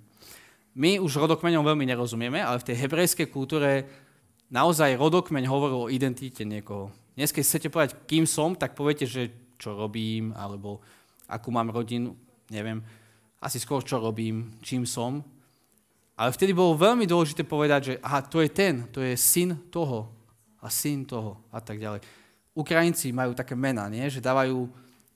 My 0.73 0.97
už 0.97 1.21
rodokmeňom 1.21 1.61
veľmi 1.61 1.85
nerozumieme, 1.85 2.41
ale 2.41 2.57
v 2.57 2.73
tej 2.73 2.89
hebrejskej 2.89 3.29
kultúre 3.29 3.85
naozaj 4.49 4.97
rodokmeň 4.97 5.45
hovoril 5.45 5.79
o 5.85 5.93
identite 5.93 6.41
niekoho. 6.41 6.89
Dnes, 7.21 7.37
keď 7.37 7.45
chcete 7.45 7.69
povedať, 7.69 8.01
kým 8.09 8.25
som, 8.25 8.57
tak 8.57 8.73
poviete, 8.73 9.05
že 9.05 9.29
čo 9.61 9.77
robím, 9.77 10.33
alebo 10.33 10.81
akú 11.29 11.53
mám 11.53 11.69
rodinu, 11.69 12.17
neviem, 12.49 12.81
asi 13.45 13.61
skôr 13.61 13.85
čo 13.85 14.01
robím, 14.01 14.57
čím 14.65 14.89
som. 14.89 15.36
Ale 16.17 16.33
vtedy 16.33 16.57
bolo 16.57 16.73
veľmi 16.81 17.05
dôležité 17.05 17.45
povedať, 17.45 17.81
že 17.93 17.95
aha, 18.01 18.25
to 18.25 18.41
je 18.41 18.49
ten, 18.49 18.89
to 18.89 19.05
je 19.05 19.13
syn 19.21 19.53
toho 19.69 20.09
a 20.65 20.73
syn 20.73 21.05
toho 21.05 21.37
a 21.53 21.61
tak 21.61 21.77
ďalej. 21.77 22.01
Ukrajinci 22.57 23.13
majú 23.13 23.37
také 23.37 23.53
mená, 23.53 23.85
nie? 23.93 24.09
že 24.09 24.25
dávajú, 24.25 24.65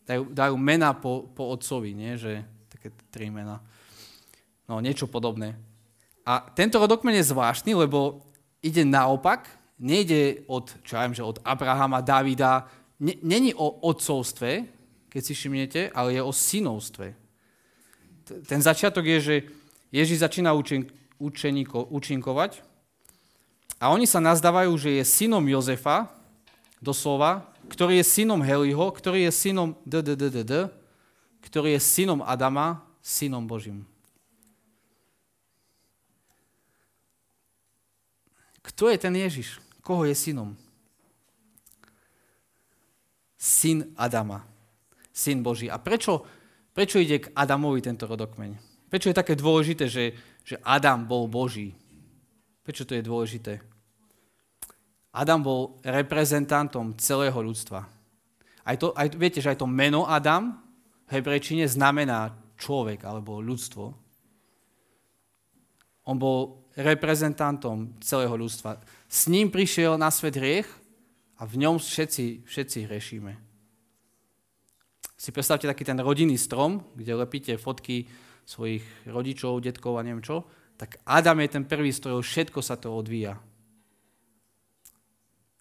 dajú, 0.04 0.22
dajú 0.28 0.54
mená 0.60 0.92
po, 0.92 1.24
po 1.32 1.56
otcovi, 1.56 1.96
nie? 1.96 2.20
že 2.20 2.44
také 2.68 2.92
tri 3.08 3.32
mená. 3.32 3.64
No, 4.68 4.76
niečo 4.84 5.08
podobné. 5.08 5.56
A 6.28 6.44
tento 6.52 6.76
rodokmen 6.76 7.16
je 7.16 7.32
zvláštny, 7.32 7.72
lebo 7.72 8.20
ide 8.60 8.84
naopak, 8.84 9.48
nejde 9.80 10.44
od, 10.52 10.68
čo 10.84 11.00
ja 11.00 11.08
viem, 11.08 11.16
že 11.16 11.24
od 11.24 11.40
Abrahama, 11.40 12.04
Davida, 12.04 12.68
není 13.00 13.56
o 13.56 13.80
otcovstve, 13.88 14.68
keď 15.08 15.22
si 15.24 15.32
všimnete, 15.32 15.80
ale 15.96 16.20
je 16.20 16.22
o 16.22 16.28
synovstve. 16.28 17.16
Ten 18.44 18.60
začiatok 18.60 19.08
je, 19.08 19.18
že 19.18 19.36
Ježiš 19.90 20.22
začína 20.22 20.54
učen, 20.54 20.86
učeníko, 21.18 21.90
učinkovať 21.90 22.62
a 23.82 23.90
oni 23.90 24.06
sa 24.06 24.22
nazdávajú, 24.22 24.70
že 24.78 24.90
je 24.98 25.04
synom 25.04 25.42
Jozefa, 25.42 26.10
doslova, 26.78 27.50
ktorý 27.68 28.00
je 28.00 28.06
synom 28.06 28.40
Heliho, 28.40 28.86
ktorý 28.90 29.28
je 29.28 29.32
synom 29.34 29.76
DDDD, 29.84 30.72
ktorý 31.44 31.76
je 31.76 31.80
synom 31.82 32.22
Adama, 32.22 32.82
synom 33.02 33.44
Božím. 33.44 33.84
Kto 38.60 38.88
je 38.92 38.98
ten 39.00 39.14
Ježiš? 39.16 39.60
Koho 39.80 40.04
je 40.04 40.14
synom? 40.14 40.56
Syn 43.40 43.88
Adama. 43.96 44.44
Syn 45.10 45.40
Boží. 45.40 45.72
A 45.72 45.80
prečo, 45.80 46.28
prečo 46.76 47.00
ide 47.00 47.24
k 47.24 47.32
Adamovi 47.32 47.80
tento 47.80 48.04
rodokmeň? 48.04 48.69
Prečo 48.90 49.06
je 49.06 49.16
také 49.16 49.38
dôležité, 49.38 49.86
že, 49.86 50.18
že 50.42 50.58
Adam 50.66 51.06
bol 51.06 51.30
Boží? 51.30 51.78
Prečo 52.66 52.82
to 52.82 52.98
je 52.98 53.06
dôležité? 53.06 53.62
Adam 55.14 55.42
bol 55.42 55.78
reprezentantom 55.86 56.98
celého 56.98 57.34
ľudstva. 57.38 57.86
Aj 58.66 58.76
to, 58.78 58.90
aj, 58.94 59.14
viete, 59.14 59.38
že 59.38 59.54
aj 59.54 59.62
to 59.62 59.70
meno 59.70 60.06
Adam 60.06 60.58
v 61.06 61.18
hebrejčine 61.18 61.66
znamená 61.66 62.34
človek 62.58 63.02
alebo 63.06 63.42
ľudstvo. 63.42 63.84
On 66.06 66.16
bol 66.18 66.66
reprezentantom 66.78 67.98
celého 68.02 68.34
ľudstva. 68.34 68.78
S 69.10 69.26
ním 69.26 69.50
prišiel 69.50 69.98
na 69.98 70.10
svet 70.10 70.38
hriech 70.38 70.68
a 71.38 71.46
v 71.46 71.66
ňom 71.66 71.78
všetci, 71.82 72.46
všetci 72.46 72.78
hriešíme. 72.86 73.32
Si 75.20 75.30
predstavte 75.34 75.66
taký 75.66 75.84
ten 75.84 75.98
rodinný 75.98 76.38
strom, 76.38 76.86
kde 76.96 77.18
lepíte 77.18 77.52
fotky 77.58 78.06
svojich 78.50 78.82
rodičov, 79.06 79.62
detkov 79.62 79.94
a 79.94 80.02
neviem 80.02 80.26
čo, 80.26 80.42
tak 80.74 80.98
Adam 81.06 81.38
je 81.38 81.54
ten 81.54 81.64
prvý, 81.68 81.94
z 81.94 82.02
ktorého 82.02 82.22
všetko 82.24 82.58
sa 82.58 82.74
to 82.74 82.90
odvíja. 82.90 83.38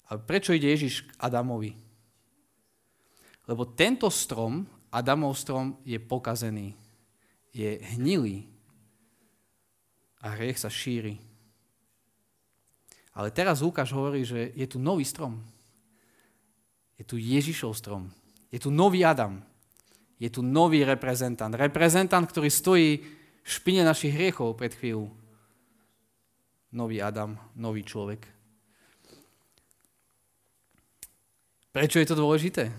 Ale 0.09 0.17
prečo 0.25 0.57
ide 0.57 0.73
Ježiš 0.73 1.05
k 1.05 1.11
Adamovi? 1.21 1.77
Lebo 3.45 3.69
tento 3.77 4.09
strom, 4.09 4.65
Adamov 4.89 5.37
strom, 5.37 5.77
je 5.85 6.01
pokazený. 6.01 6.73
Je 7.53 7.77
hnilý. 7.93 8.49
A 10.25 10.33
hriech 10.33 10.57
sa 10.57 10.69
šíri. 10.69 11.21
Ale 13.13 13.29
teraz 13.29 13.61
Lukáš 13.61 13.93
hovorí, 13.93 14.25
že 14.25 14.49
je 14.53 14.65
tu 14.65 14.81
nový 14.81 15.05
strom. 15.05 15.41
Je 16.97 17.05
tu 17.05 17.17
Ježišov 17.17 17.73
strom. 17.77 18.09
Je 18.49 18.57
tu 18.57 18.73
nový 18.73 19.05
Adam. 19.05 19.41
Je 20.19 20.27
tu 20.27 20.43
nový 20.43 20.83
reprezentant. 20.83 21.55
Reprezentant, 21.55 22.27
ktorý 22.27 22.51
stojí 22.51 22.99
v 23.39 23.49
špine 23.49 23.87
našich 23.87 24.11
hriechov 24.11 24.59
pred 24.59 24.75
chvíľu. 24.75 25.07
Nový 26.75 26.99
Adam, 27.01 27.39
nový 27.55 27.81
človek. 27.81 28.27
Prečo 31.71 31.97
je 31.97 32.07
to 32.07 32.19
dôležité? 32.19 32.69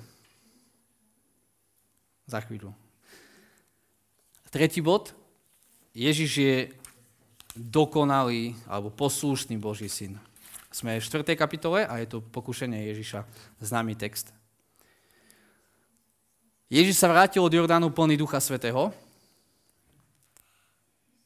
Za 2.28 2.44
chvíľu. 2.44 2.76
Tretí 4.52 4.84
bod. 4.84 5.16
Ježiš 5.96 6.30
je 6.38 6.56
dokonalý 7.56 8.54
alebo 8.70 8.94
poslušný 8.94 9.58
Boží 9.58 9.90
syn. 9.90 10.18
Sme 10.70 11.02
v 11.02 11.02
4. 11.02 11.34
kapitole 11.34 11.82
a 11.82 11.98
je 11.98 12.06
to 12.06 12.22
pokušenie 12.22 12.94
Ježiša, 12.94 13.26
známy 13.58 13.98
text. 13.98 14.30
Ježiš 16.70 17.02
sa 17.02 17.10
vrátil 17.10 17.42
od 17.42 17.50
Jordánu 17.50 17.90
plný 17.90 18.14
Ducha 18.14 18.38
Svetého. 18.38 18.94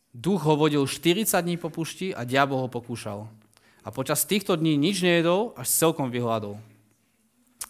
Duch 0.08 0.40
ho 0.40 0.56
vodil 0.56 0.80
40 0.88 1.28
dní 1.44 1.60
po 1.60 1.68
pušti 1.68 2.16
a 2.16 2.24
diabol 2.24 2.64
ho 2.64 2.68
pokúšal. 2.72 3.28
A 3.84 3.92
počas 3.92 4.24
týchto 4.24 4.56
dní 4.56 4.80
nič 4.80 5.04
nejedol, 5.04 5.52
až 5.52 5.68
celkom 5.68 6.08
vyhľadol. 6.08 6.56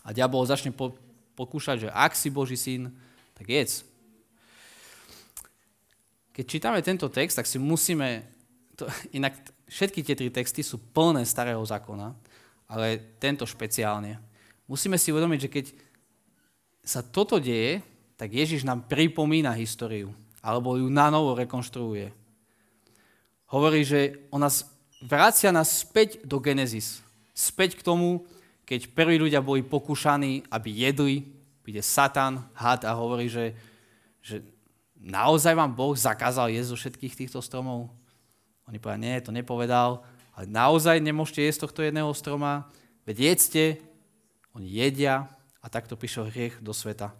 A 0.06 0.14
diabol 0.14 0.46
ho 0.46 0.46
začne 0.46 0.70
po, 0.70 0.94
pokúšať, 1.34 1.88
že 1.88 1.88
ak 1.90 2.14
si 2.14 2.30
Boží 2.30 2.54
syn, 2.54 2.94
tak 3.34 3.50
jedz. 3.50 3.82
Keď 6.30 6.44
čítame 6.46 6.78
tento 6.78 7.10
text, 7.10 7.42
tak 7.42 7.50
si 7.50 7.58
musíme, 7.58 8.22
to, 8.78 8.86
inak 9.18 9.34
všetky 9.66 10.06
tie 10.06 10.14
tri 10.14 10.30
texty 10.30 10.62
sú 10.62 10.78
plné 10.78 11.26
starého 11.26 11.66
zákona, 11.66 12.14
ale 12.70 13.18
tento 13.18 13.42
špeciálne. 13.42 14.22
Musíme 14.70 14.94
si 14.94 15.10
uvedomiť, 15.10 15.40
že 15.42 15.50
keď 15.50 15.64
sa 16.84 17.00
toto 17.00 17.40
deje, 17.40 17.80
tak 18.14 18.30
Ježiš 18.30 18.62
nám 18.62 18.86
pripomína 18.86 19.56
históriu, 19.56 20.12
alebo 20.44 20.76
ju 20.78 20.86
na 20.92 21.10
novo 21.10 21.34
rekonštruuje. 21.34 22.12
Hovorí, 23.50 23.82
že 23.82 24.28
on 24.30 24.44
nás 24.44 24.68
vracia 25.04 25.52
nás 25.52 25.84
späť 25.84 26.22
do 26.24 26.40
Genesis. 26.40 27.04
Späť 27.34 27.76
k 27.80 27.82
tomu, 27.84 28.24
keď 28.64 28.88
prví 28.92 29.20
ľudia 29.20 29.44
boli 29.44 29.60
pokúšaní, 29.60 30.48
aby 30.48 30.70
jedli, 30.72 31.16
príde 31.60 31.84
Satan, 31.84 32.44
had 32.56 32.84
a 32.88 32.96
hovorí, 32.96 33.28
že, 33.28 33.52
že 34.24 34.40
naozaj 34.96 35.52
vám 35.52 35.76
Boh 35.76 35.92
zakázal 35.92 36.52
jesť 36.52 36.70
zo 36.72 36.76
všetkých 36.80 37.14
týchto 37.24 37.40
stromov? 37.44 37.92
Oni 38.64 38.80
povedali, 38.80 39.04
nie, 39.04 39.24
to 39.24 39.34
nepovedal, 39.34 40.00
ale 40.32 40.44
naozaj 40.48 40.96
nemôžete 41.04 41.44
jesť 41.44 41.68
tohto 41.68 41.84
jedného 41.84 42.08
stroma, 42.16 42.72
veď 43.04 43.34
jedzte, 43.34 43.64
oni 44.56 44.70
jedia 44.70 45.28
a 45.64 45.66
takto 45.72 45.96
prišiel 45.96 46.28
hriech 46.28 46.60
do 46.60 46.76
sveta. 46.76 47.16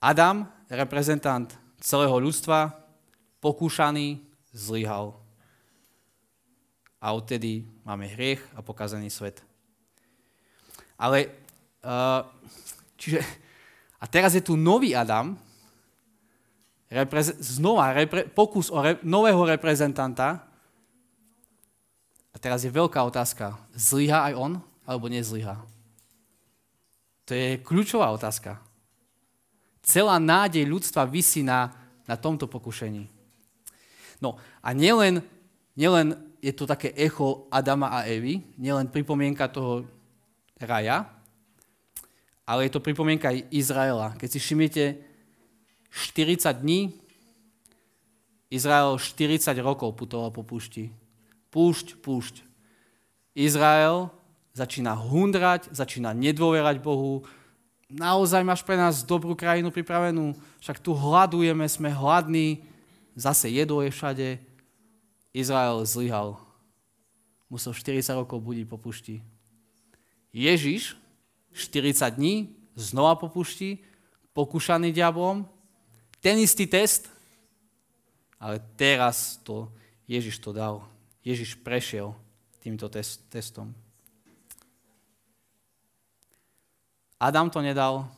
Adam, 0.00 0.48
reprezentant 0.72 1.52
celého 1.76 2.16
ľudstva, 2.16 2.72
pokúšaný, 3.44 4.24
zlyhal. 4.56 5.12
A 6.96 7.12
odtedy 7.12 7.68
máme 7.84 8.08
hriech 8.08 8.40
a 8.56 8.64
pokazený 8.64 9.12
svet. 9.12 9.44
Ale, 10.96 11.28
uh, 11.84 12.24
čiže, 12.96 13.20
a 14.00 14.08
teraz 14.08 14.32
je 14.32 14.40
tu 14.40 14.56
nový 14.56 14.96
Adam, 14.96 15.36
repreze- 16.88 17.36
znova 17.36 17.92
repre- 17.92 18.24
pokus 18.24 18.72
o 18.72 18.80
re- 18.80 18.96
nového 19.04 19.44
reprezentanta. 19.44 20.48
A 22.32 22.36
teraz 22.40 22.64
je 22.64 22.72
veľká 22.72 23.04
otázka. 23.04 23.60
Zlyha 23.76 24.32
aj 24.32 24.34
on, 24.36 24.52
alebo 24.88 25.12
nezlyha? 25.12 25.75
To 27.26 27.34
je 27.34 27.58
kľúčová 27.60 28.10
otázka. 28.14 28.62
Celá 29.82 30.18
nádej 30.18 30.66
ľudstva 30.66 31.06
vysí 31.06 31.42
na, 31.42 31.74
na 32.06 32.14
tomto 32.14 32.46
pokušení. 32.46 33.06
No 34.22 34.38
a 34.62 34.72
nielen 34.72 35.22
nielen 35.76 36.16
je 36.40 36.50
to 36.56 36.64
také 36.64 36.90
echo 36.96 37.46
Adama 37.52 37.92
a 37.92 38.08
Evy, 38.08 38.42
nielen 38.56 38.88
pripomienka 38.88 39.46
toho 39.52 39.84
raja, 40.56 41.04
ale 42.48 42.66
je 42.66 42.72
to 42.72 42.84
pripomienka 42.84 43.28
aj 43.28 43.44
Izraela. 43.52 44.16
Keď 44.16 44.28
si 44.32 44.38
všimnete, 44.40 44.84
40 45.92 46.62
dní 46.64 46.80
Izrael 48.46 48.94
40 48.94 49.58
rokov 49.58 49.98
putoval 49.98 50.30
po 50.30 50.46
púšti. 50.46 50.94
Púšť, 51.50 51.98
púšť. 51.98 52.46
Izrael 53.34 54.08
začína 54.56 54.96
hundrať, 54.96 55.68
začína 55.68 56.16
nedôverať 56.16 56.80
Bohu. 56.80 57.28
Naozaj 57.92 58.40
máš 58.40 58.64
pre 58.64 58.80
nás 58.80 59.04
dobrú 59.04 59.36
krajinu 59.36 59.68
pripravenú, 59.68 60.32
však 60.64 60.80
tu 60.80 60.96
hľadujeme, 60.96 61.68
sme 61.68 61.92
hladní, 61.92 62.64
zase 63.12 63.52
jedlo 63.52 63.84
je 63.84 63.92
všade. 63.92 64.28
Izrael 65.36 65.84
zlyhal. 65.84 66.40
Musel 67.52 67.76
40 67.76 68.16
rokov 68.16 68.40
budiť 68.40 68.64
po 68.64 68.80
pušti. 68.80 69.20
Ježiš 70.32 70.96
40 71.52 72.16
dní 72.16 72.56
znova 72.72 73.20
po 73.20 73.28
pušti, 73.28 73.84
pokúšaný 74.32 74.88
diablom, 74.90 75.44
ten 76.24 76.40
istý 76.40 76.64
test, 76.64 77.12
ale 78.40 78.60
teraz 78.76 79.36
to 79.44 79.68
Ježiš 80.08 80.40
to 80.40 80.50
dal. 80.56 80.84
Ježiš 81.20 81.60
prešiel 81.60 82.16
týmto 82.60 82.88
test, 82.88 83.20
testom. 83.28 83.85
Adam 87.16 87.48
to 87.48 87.64
nedal, 87.64 88.08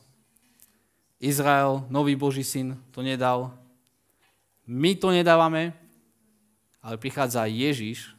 Izrael, 1.19 1.83
nový 1.91 2.15
Boží 2.15 2.43
syn, 2.43 2.79
to 2.95 3.03
nedal. 3.03 3.51
My 4.63 4.95
to 4.95 5.11
nedávame, 5.11 5.75
ale 6.79 6.95
prichádza 6.95 7.43
Ježiš, 7.47 8.15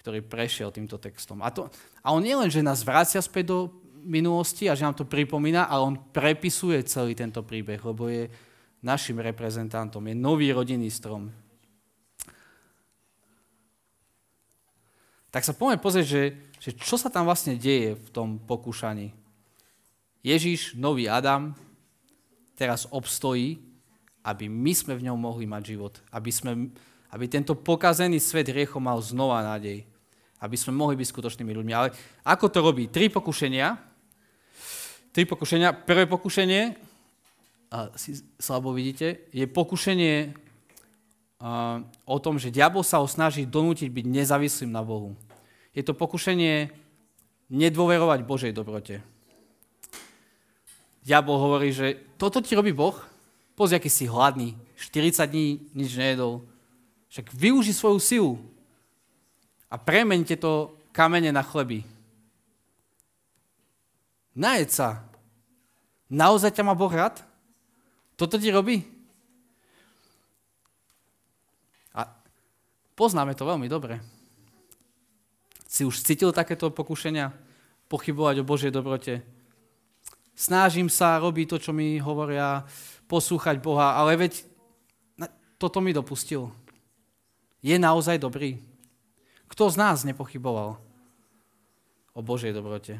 ktorý 0.00 0.20
prešiel 0.20 0.68
týmto 0.72 1.00
textom. 1.00 1.40
A, 1.40 1.48
to, 1.48 1.68
a 2.04 2.12
on 2.12 2.20
nie 2.20 2.36
len, 2.36 2.52
že 2.52 2.64
nás 2.64 2.84
vracia 2.84 3.20
späť 3.24 3.52
do 3.52 3.58
minulosti 4.04 4.68
a 4.68 4.76
že 4.76 4.84
nám 4.84 4.96
to 5.00 5.08
pripomína, 5.08 5.64
ale 5.64 5.80
on 5.80 5.96
prepisuje 6.12 6.84
celý 6.84 7.16
tento 7.16 7.40
príbeh, 7.40 7.80
lebo 7.80 8.08
je 8.12 8.28
našim 8.84 9.16
reprezentantom, 9.16 10.04
je 10.04 10.12
nový 10.12 10.52
rodinný 10.52 10.92
strom. 10.92 11.32
Tak 15.32 15.40
sa 15.40 15.56
poďme 15.56 15.80
pozrieť, 15.80 16.06
že, 16.06 16.22
že 16.60 16.70
čo 16.76 17.00
sa 17.00 17.08
tam 17.08 17.24
vlastne 17.24 17.56
deje 17.56 17.96
v 17.96 18.08
tom 18.12 18.36
pokúšaní. 18.36 19.23
Ježiš, 20.24 20.72
nový 20.80 21.04
Adam, 21.04 21.52
teraz 22.56 22.88
obstojí, 22.88 23.60
aby 24.24 24.48
my 24.48 24.72
sme 24.72 24.96
v 24.96 25.04
ňom 25.12 25.20
mohli 25.20 25.44
mať 25.44 25.76
život. 25.76 26.00
Aby, 26.08 26.32
sme, 26.32 26.72
aby 27.12 27.28
tento 27.28 27.52
pokazený 27.52 28.16
svet 28.16 28.48
hriechom 28.48 28.80
mal 28.80 29.04
znova 29.04 29.44
nádej. 29.44 29.84
Aby 30.40 30.56
sme 30.56 30.72
mohli 30.72 30.96
byť 30.96 31.12
skutočnými 31.12 31.52
ľuďmi. 31.52 31.72
Ale 31.76 31.92
ako 32.24 32.48
to 32.48 32.64
robí? 32.64 32.88
Tri 32.88 33.12
pokušenia. 33.12 33.76
Tri 35.12 35.28
pokušenia. 35.28 35.76
Prvé 35.84 36.08
pokušenie 36.08 36.94
a 37.74 37.90
si 37.98 38.22
slabo 38.38 38.70
vidíte, 38.70 39.26
je 39.34 39.50
pokušenie 39.50 40.30
o 42.06 42.16
tom, 42.22 42.38
že 42.38 42.54
diabol 42.54 42.86
sa 42.86 43.02
ho 43.02 43.08
snaží 43.10 43.42
donútiť 43.42 43.90
byť 43.90 44.06
nezávislým 44.06 44.70
na 44.70 44.86
Bohu. 44.86 45.18
Je 45.74 45.82
to 45.82 45.90
pokušenie 45.90 46.70
nedôverovať 47.50 48.20
Božej 48.22 48.52
dobrote. 48.54 49.02
Diabol 51.04 51.36
hovorí, 51.36 51.68
že 51.68 52.00
toto 52.16 52.40
ti 52.40 52.56
robí 52.56 52.72
Boh, 52.72 52.96
pozri, 53.52 53.76
aký 53.76 53.92
si 53.92 54.08
hladný, 54.08 54.56
40 54.80 55.28
dní 55.28 55.46
nič 55.76 55.92
nejedol. 56.00 56.40
Však 57.12 57.28
využi 57.30 57.76
svoju 57.76 58.00
silu 58.00 58.32
a 59.68 59.76
premeňte 59.76 60.40
to 60.40 60.72
kamene 60.96 61.28
na 61.28 61.44
chleby. 61.44 61.84
Najed 64.34 64.70
sa. 64.72 65.04
Naozaj 66.10 66.56
ťa 66.56 66.66
má 66.66 66.74
Boh 66.74 66.90
rád? 66.90 67.22
Toto 68.16 68.40
ti 68.40 68.50
robí? 68.50 68.82
A 71.94 72.08
poznáme 72.98 73.36
to 73.36 73.46
veľmi 73.46 73.68
dobre. 73.70 74.00
Si 75.68 75.82
už 75.82 76.02
cítil 76.02 76.30
takéto 76.30 76.70
pokušenia? 76.70 77.34
Pochybovať 77.90 78.42
o 78.42 78.48
Božej 78.48 78.72
dobrote? 78.72 79.33
Snažím 80.34 80.90
sa 80.90 81.22
robiť 81.22 81.46
to, 81.46 81.56
čo 81.62 81.70
mi 81.70 82.02
hovoria, 82.02 82.66
poslúchať 83.06 83.62
Boha, 83.62 83.94
ale 83.94 84.18
veď 84.18 84.42
toto 85.58 85.78
mi 85.78 85.94
dopustil. 85.94 86.50
Je 87.64 87.78
naozaj 87.78 88.20
dobrý? 88.20 88.60
Kto 89.48 89.70
z 89.70 89.76
nás 89.78 90.02
nepochyboval 90.02 90.76
o 92.12 92.20
Božej 92.20 92.52
dobrote? 92.52 92.98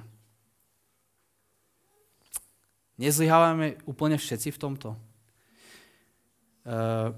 Nezlyhávame 2.95 3.83
úplne 3.91 4.15
všetci 4.15 4.55
v 4.55 4.61
tomto. 4.63 4.95
Uh, 6.65 7.11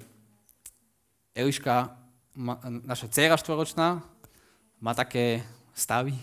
Eliška, 1.36 1.92
ma, 2.34 2.56
naša 2.64 3.12
dcera 3.12 3.36
štvoročná, 3.36 4.00
má 4.80 4.92
také 4.96 5.44
stavy, 5.76 6.16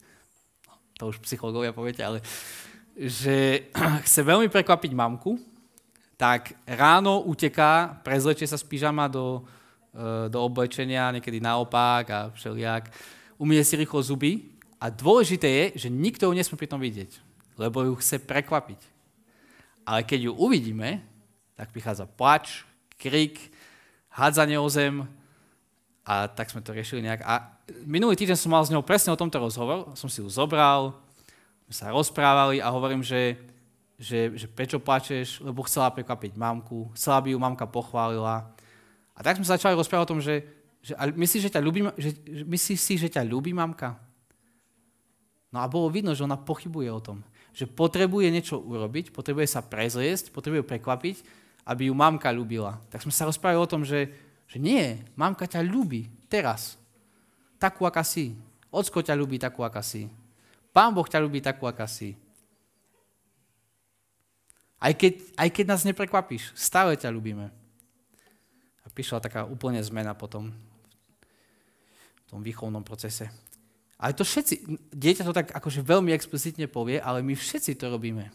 to 1.02 1.10
už 1.10 1.18
psychológovia 1.26 1.74
poviete, 1.74 2.06
ale 2.06 2.22
že 3.00 3.68
chce 4.04 4.20
veľmi 4.20 4.52
prekvapiť 4.52 4.92
mamku, 4.92 5.40
tak 6.20 6.52
ráno 6.68 7.24
uteká, 7.24 7.96
prezlečie 8.04 8.44
sa 8.44 8.60
z 8.60 8.68
pyžama 8.68 9.08
do, 9.08 9.40
uh, 9.96 10.28
do 10.28 10.44
oblečenia, 10.44 11.08
niekedy 11.16 11.40
naopak 11.40 12.04
a 12.12 12.20
všelijak, 12.36 12.92
umie 13.40 13.64
si 13.64 13.80
rýchlo 13.80 14.04
zuby 14.04 14.52
a 14.76 14.92
dôležité 14.92 15.48
je, 15.48 15.64
že 15.86 15.88
nikto 15.88 16.28
ju 16.28 16.36
nesmie 16.36 16.60
pri 16.60 16.68
tom 16.68 16.76
vidieť 16.76 17.30
lebo 17.60 17.84
ju 17.84 17.92
chce 18.00 18.24
prekvapiť. 18.24 18.80
Ale 19.84 20.00
keď 20.08 20.30
ju 20.30 20.32
uvidíme, 20.32 21.04
tak 21.52 21.68
prichádza 21.76 22.08
plač, 22.08 22.64
krik, 22.96 23.36
hádzanie 24.08 24.56
o 24.56 24.64
zem 24.72 25.04
a 26.08 26.24
tak 26.24 26.48
sme 26.48 26.64
to 26.64 26.72
riešili 26.72 27.04
nejak. 27.04 27.20
A 27.28 27.52
minulý 27.84 28.16
týždeň 28.16 28.38
som 28.40 28.56
mal 28.56 28.64
s 28.64 28.72
ňou 28.72 28.80
presne 28.80 29.12
o 29.12 29.20
tomto 29.20 29.36
rozhovor, 29.36 29.92
som 29.92 30.08
si 30.08 30.24
ju 30.24 30.28
zobral, 30.32 30.96
sa 31.70 31.94
rozprávali 31.94 32.58
a 32.58 32.68
hovorím, 32.68 33.00
že, 33.00 33.38
že, 33.96 34.34
že 34.34 34.46
prečo 34.50 34.82
plačeš, 34.82 35.40
lebo 35.40 35.62
chcela 35.64 35.94
prekvapiť 35.94 36.34
mamku, 36.34 36.90
chcela 36.98 37.22
by 37.22 37.32
ju 37.32 37.38
mamka 37.38 37.64
pochválila. 37.64 38.50
A 39.14 39.20
tak 39.22 39.38
sme 39.38 39.46
sa 39.46 39.54
začali 39.54 39.78
rozprávať 39.78 40.04
o 40.04 40.12
tom, 40.12 40.20
že, 40.20 40.42
že 40.82 40.92
myslíš, 40.98 41.42
že 41.46 41.54
ťa 41.54 41.62
ľúbi, 41.62 41.80
že, 41.96 42.10
myslíš 42.44 42.78
si, 42.80 42.94
že 42.98 43.08
ťa 43.08 43.22
ľúbi 43.24 43.54
mamka? 43.54 43.96
No 45.50 45.62
a 45.62 45.66
bolo 45.66 45.90
vidno, 45.90 46.14
že 46.14 46.26
ona 46.26 46.38
pochybuje 46.38 46.90
o 46.90 47.02
tom 47.02 47.18
že 47.50 47.66
potrebuje 47.66 48.30
niečo 48.30 48.56
urobiť, 48.62 49.10
potrebuje 49.10 49.46
sa 49.50 49.60
prezliesť, 49.60 50.30
potrebuje 50.30 50.62
prekvapiť, 50.66 51.16
aby 51.66 51.90
ju 51.90 51.94
mamka 51.94 52.30
ľúbila. 52.30 52.78
Tak 52.90 53.04
sme 53.04 53.14
sa 53.14 53.26
rozprávali 53.26 53.60
o 53.60 53.70
tom, 53.70 53.82
že, 53.82 54.10
že 54.46 54.58
nie, 54.58 55.02
mamka 55.18 55.46
ťa 55.46 55.66
ľúbi 55.66 56.08
teraz. 56.30 56.78
Takú, 57.60 57.84
aká 57.84 58.06
si. 58.06 58.38
Ocko 58.70 59.02
ťa 59.02 59.18
ľúbi 59.18 59.36
takú, 59.36 59.66
aká 59.66 59.82
si. 59.82 60.08
Pán 60.70 60.94
Boh 60.94 61.06
ťa 61.06 61.18
ľúbi 61.18 61.42
takú, 61.42 61.66
aká 61.66 61.86
si. 61.90 62.14
Aj 64.80 64.96
keď, 64.96 65.20
aj 65.36 65.48
keď 65.52 65.64
nás 65.68 65.84
neprekvapíš, 65.84 66.56
stále 66.56 66.96
ťa 66.96 67.12
ľúbime. 67.12 67.52
A 68.80 68.86
prišla 68.88 69.20
taká 69.20 69.44
úplne 69.44 69.82
zmena 69.84 70.16
potom 70.16 70.48
v 72.24 72.26
tom 72.30 72.40
výchovnom 72.40 72.80
procese. 72.80 73.28
Ale 74.00 74.16
to 74.16 74.24
všetci, 74.24 74.64
dieťa 74.96 75.28
to 75.28 75.36
tak 75.36 75.52
akože 75.52 75.84
veľmi 75.84 76.16
explicitne 76.16 76.64
povie, 76.64 76.96
ale 76.96 77.20
my 77.20 77.36
všetci 77.36 77.76
to 77.76 77.92
robíme. 77.92 78.32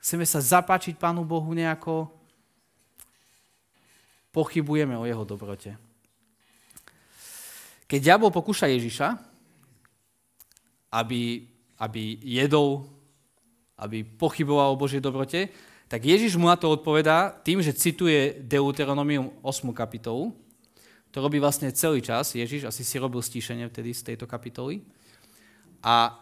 Chceme 0.00 0.24
sa 0.24 0.40
zapáčiť 0.40 0.96
Pánu 0.96 1.28
Bohu 1.28 1.52
nejako, 1.52 2.08
pochybujeme 4.32 4.96
o 4.96 5.04
jeho 5.04 5.28
dobrote. 5.28 5.76
Keď 7.84 8.00
diabol 8.00 8.32
pokúša 8.32 8.72
Ježiša, 8.72 9.29
aby, 10.90 11.46
aby 11.78 12.18
jedol, 12.22 12.84
aby 13.78 14.04
pochyboval 14.04 14.74
o 14.74 14.80
Božej 14.80 15.00
dobrote, 15.00 15.48
tak 15.90 16.06
Ježiš 16.06 16.38
mu 16.38 16.46
na 16.46 16.54
to 16.54 16.70
odpovedá 16.70 17.34
tým, 17.42 17.58
že 17.62 17.74
cituje 17.74 18.38
Deuteronomium 18.46 19.34
8. 19.42 19.74
kapitolu, 19.74 20.30
to 21.10 21.18
robí 21.18 21.42
vlastne 21.42 21.74
celý 21.74 21.98
čas. 21.98 22.38
Ježiš 22.38 22.70
asi 22.70 22.86
si 22.86 22.94
robil 23.02 23.18
stíšenie 23.18 23.66
vtedy 23.66 23.90
z 23.90 24.14
tejto 24.14 24.30
kapitoly. 24.30 24.86
A, 25.82 26.14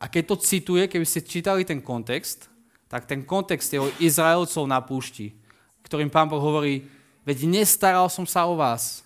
a 0.00 0.04
keď 0.08 0.32
to 0.32 0.36
cituje, 0.40 0.88
keby 0.88 1.04
ste 1.04 1.20
čítali 1.20 1.68
ten 1.68 1.84
kontext, 1.84 2.48
tak 2.88 3.04
ten 3.04 3.20
kontext 3.20 3.68
je 3.68 3.84
o 3.84 3.92
Izraelcov 4.00 4.64
na 4.64 4.80
púšti, 4.80 5.36
ktorým 5.84 6.08
pán 6.08 6.26
Boh 6.26 6.40
hovorí, 6.40 6.88
veď 7.28 7.44
nestaral 7.44 8.08
som 8.08 8.24
sa 8.24 8.48
o 8.48 8.56
vás, 8.56 9.04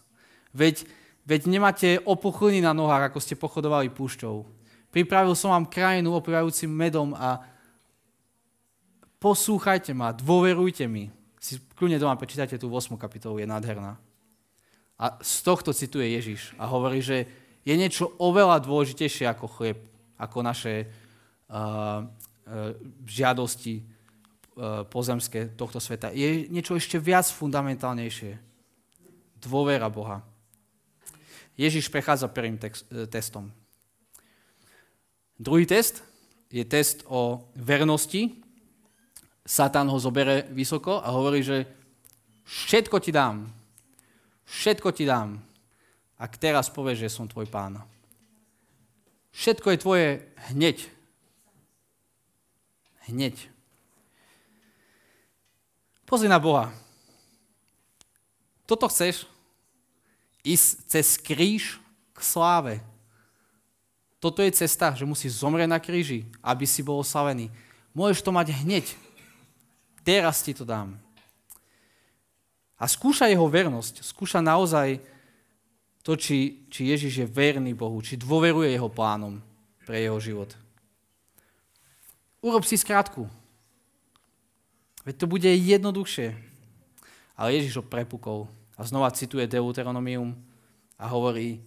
veď, 0.54 0.86
veď 1.26 1.50
nemáte 1.50 1.88
opuchliny 2.06 2.62
na 2.62 2.70
nohách, 2.70 3.10
ako 3.10 3.18
ste 3.18 3.34
pochodovali 3.34 3.90
púšťou. 3.90 4.46
Pripravil 4.94 5.34
som 5.34 5.50
vám 5.50 5.66
krajinu 5.66 6.14
opívajúcim 6.14 6.70
medom 6.70 7.18
a 7.18 7.42
poslúchajte 9.18 9.90
ma, 9.90 10.14
dôverujte 10.14 10.86
mi. 10.86 11.10
Si 11.42 11.58
kľudne 11.74 11.98
doma 11.98 12.14
prečítajte 12.14 12.62
tú 12.62 12.70
8. 12.70 12.94
kapitolu, 12.94 13.42
je 13.42 13.50
nádherná. 13.50 13.98
A 14.94 15.18
z 15.18 15.42
tohto 15.42 15.74
cituje 15.74 16.14
Ježiš 16.14 16.54
a 16.62 16.70
hovorí, 16.70 17.02
že 17.02 17.26
je 17.66 17.74
niečo 17.74 18.14
oveľa 18.22 18.62
dôležitejšie 18.62 19.26
ako 19.26 19.50
chlieb, 19.50 19.82
ako 20.14 20.46
naše 20.46 20.86
uh, 20.86 22.06
uh, 22.06 22.78
žiadosti 23.02 23.82
uh, 23.82 24.86
pozemské 24.86 25.50
tohto 25.58 25.82
sveta. 25.82 26.14
Je 26.14 26.46
niečo 26.46 26.78
ešte 26.78 27.02
viac 27.02 27.26
fundamentálnejšie. 27.34 28.38
Dôvera 29.42 29.90
Boha. 29.90 30.22
Ježiš 31.58 31.90
prechádza 31.90 32.30
prvým 32.30 32.62
text, 32.62 32.86
testom. 33.10 33.50
Druhý 35.38 35.66
test 35.66 36.06
je 36.50 36.62
test 36.64 37.02
o 37.10 37.50
vernosti. 37.58 38.30
Satan 39.42 39.90
ho 39.90 39.98
zobere 39.98 40.46
vysoko 40.54 41.02
a 41.02 41.10
hovorí, 41.10 41.42
že 41.42 41.66
všetko 42.46 42.96
ti 43.02 43.10
dám. 43.10 43.50
Všetko 44.46 44.88
ti 44.94 45.04
dám. 45.04 45.42
Ak 46.14 46.38
teraz 46.38 46.70
povieš, 46.70 47.08
že 47.08 47.14
som 47.14 47.26
tvoj 47.26 47.50
pán. 47.50 47.82
Všetko 49.34 49.74
je 49.74 49.82
tvoje 49.82 50.08
hneď. 50.54 50.78
Hneď. 53.10 53.36
Pozri 56.06 56.30
na 56.30 56.38
Boha. 56.38 56.70
Toto 58.64 58.86
chceš? 58.86 59.26
Ísť 60.46 60.68
cez 60.86 61.18
kríž 61.18 61.82
k 62.14 62.18
sláve. 62.22 62.93
Toto 64.24 64.40
je 64.40 64.56
cesta, 64.56 64.96
že 64.96 65.04
musíš 65.04 65.44
zomrieť 65.44 65.68
na 65.68 65.76
kríži, 65.76 66.24
aby 66.40 66.64
si 66.64 66.80
bol 66.80 67.04
oslavený. 67.04 67.52
Môžeš 67.92 68.24
to 68.24 68.32
mať 68.32 68.56
hneď. 68.64 68.88
Teraz 70.00 70.40
ti 70.40 70.56
to 70.56 70.64
dám. 70.64 70.96
A 72.80 72.88
skúša 72.88 73.28
jeho 73.28 73.44
vernosť. 73.44 74.00
Skúša 74.00 74.40
naozaj 74.40 75.04
to, 76.00 76.16
či, 76.16 76.64
či 76.72 76.88
Ježiš 76.88 77.20
je 77.20 77.26
verný 77.28 77.76
Bohu, 77.76 78.00
či 78.00 78.16
dôveruje 78.16 78.72
jeho 78.72 78.88
plánom 78.88 79.44
pre 79.84 80.00
jeho 80.00 80.16
život. 80.16 80.56
Urob 82.40 82.64
si 82.64 82.80
skrátku. 82.80 83.28
Veď 85.04 85.20
to 85.20 85.26
bude 85.28 85.52
jednoduchšie. 85.52 86.32
Ale 87.36 87.52
Ježiš 87.60 87.76
ho 87.76 87.84
prepukol. 87.84 88.48
A 88.80 88.88
znova 88.88 89.12
cituje 89.12 89.44
Deuteronomium 89.44 90.32
a 90.96 91.12
hovorí, 91.12 91.60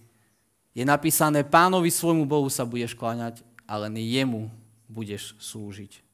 je 0.78 0.86
napísané, 0.86 1.42
pánovi 1.42 1.90
svojmu 1.90 2.30
Bohu 2.30 2.46
sa 2.54 2.62
budeš 2.62 2.94
kláňať, 2.94 3.42
ale 3.66 3.90
jemu 3.98 4.46
budeš 4.86 5.34
slúžiť. 5.42 6.06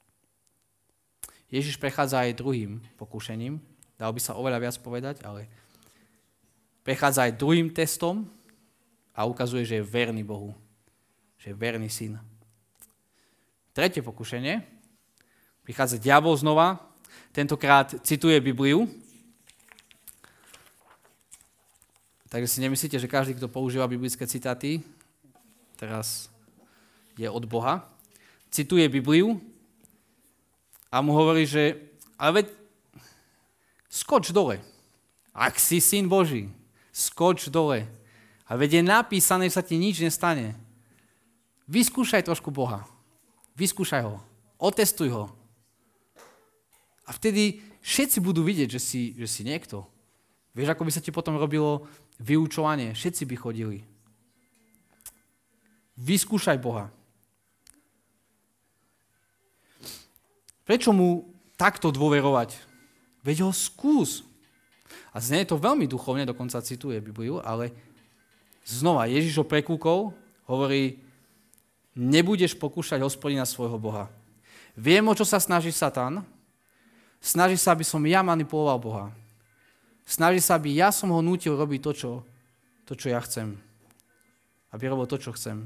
Ježiš 1.51 1.75
prechádza 1.75 2.23
aj 2.23 2.39
druhým 2.39 2.79
pokušením. 2.95 3.59
Dal 3.99 4.15
by 4.15 4.23
sa 4.23 4.39
oveľa 4.39 4.63
viac 4.63 4.75
povedať, 4.79 5.19
ale 5.27 5.51
prechádza 6.87 7.27
aj 7.27 7.35
druhým 7.35 7.75
testom 7.75 8.23
a 9.11 9.27
ukazuje, 9.27 9.67
že 9.67 9.83
je 9.83 9.85
verný 9.85 10.23
Bohu. 10.23 10.55
Že 11.43 11.51
je 11.51 11.59
verný 11.59 11.89
syn. 11.91 12.15
Tretie 13.75 13.99
pokušenie. 13.99 14.63
Prichádza 15.67 15.99
diabol 15.99 16.39
znova. 16.39 16.79
Tentokrát 17.35 17.99
cituje 18.07 18.39
Bibliu 18.39 18.87
Takže 22.33 22.49
si 22.49 22.65
nemyslíte, 22.65 22.97
že 22.97 23.05
každý, 23.05 23.37
kto 23.37 23.45
používa 23.45 23.85
biblické 23.85 24.25
citáty, 24.25 24.81
teraz 25.77 26.33
je 27.13 27.29
od 27.29 27.45
Boha. 27.45 27.85
Cituje 28.49 28.89
Bibliu 28.89 29.37
a 30.89 30.97
mu 31.05 31.13
hovorí, 31.13 31.45
že 31.45 31.77
ale 32.17 32.41
veď 32.41 32.47
skoč 33.85 34.33
dole. 34.33 34.57
Ak 35.29 35.61
si 35.61 35.77
syn 35.77 36.09
Boží, 36.09 36.49
skoč 36.89 37.53
dole. 37.53 37.85
A 38.49 38.57
veď 38.57 38.81
je 38.81 38.89
napísané, 38.89 39.45
že 39.45 39.61
sa 39.61 39.61
ti 39.61 39.77
nič 39.77 40.01
nestane. 40.01 40.57
Vyskúšaj 41.69 42.25
trošku 42.25 42.49
Boha. 42.49 42.81
Vyskúšaj 43.53 44.09
ho. 44.09 44.17
Otestuj 44.57 45.13
ho. 45.13 45.29
A 47.05 47.13
vtedy 47.13 47.61
všetci 47.85 48.17
budú 48.25 48.41
vidieť, 48.41 48.73
že 48.73 48.81
si, 48.81 49.13
že 49.21 49.29
si 49.29 49.45
niekto. 49.45 49.85
Vieš, 50.57 50.73
ako 50.73 50.85
by 50.85 50.91
sa 50.93 51.01
ti 51.01 51.13
potom 51.13 51.37
robilo 51.37 51.85
vyučovanie, 52.23 52.95
všetci 52.95 53.23
by 53.27 53.35
chodili. 53.35 53.77
Vyskúšaj 55.99 56.57
Boha. 56.63 56.87
Prečo 60.63 60.95
mu 60.95 61.27
takto 61.59 61.91
dôverovať? 61.91 62.55
Veď 63.21 63.43
ho 63.43 63.51
skús. 63.51 64.23
A 65.11 65.19
znie 65.19 65.43
to 65.43 65.59
veľmi 65.59 65.85
duchovne, 65.85 66.23
dokonca 66.23 66.63
cituje 66.63 67.03
Bibliu, 67.03 67.43
ale 67.43 67.75
znova 68.65 69.05
Ježiš 69.05 69.43
ho 69.43 69.45
prekúkol, 69.45 70.15
hovorí, 70.47 71.03
nebudeš 71.93 72.57
pokúšať 72.57 73.03
hospodina 73.03 73.45
svojho 73.45 73.77
Boha. 73.77 74.09
Viem, 74.73 75.05
o 75.05 75.13
čo 75.13 75.27
sa 75.27 75.37
snaží 75.37 75.69
Satan. 75.69 76.25
Snaží 77.21 77.55
sa, 77.55 77.77
aby 77.77 77.85
som 77.85 78.01
ja 78.03 78.25
manipuloval 78.25 78.77
Boha. 78.81 79.05
Snaží 80.03 80.43
sa, 80.43 80.59
aby 80.59 80.75
ja 80.75 80.91
som 80.91 81.11
ho 81.15 81.23
nútil 81.23 81.55
robiť 81.55 81.79
to, 81.79 81.91
čo, 81.95 82.11
to, 82.83 82.93
čo 82.93 83.07
ja 83.11 83.19
chcem. 83.23 83.55
Aby 84.75 84.91
robil 84.91 85.07
to, 85.07 85.15
čo 85.15 85.31
chcem. 85.31 85.63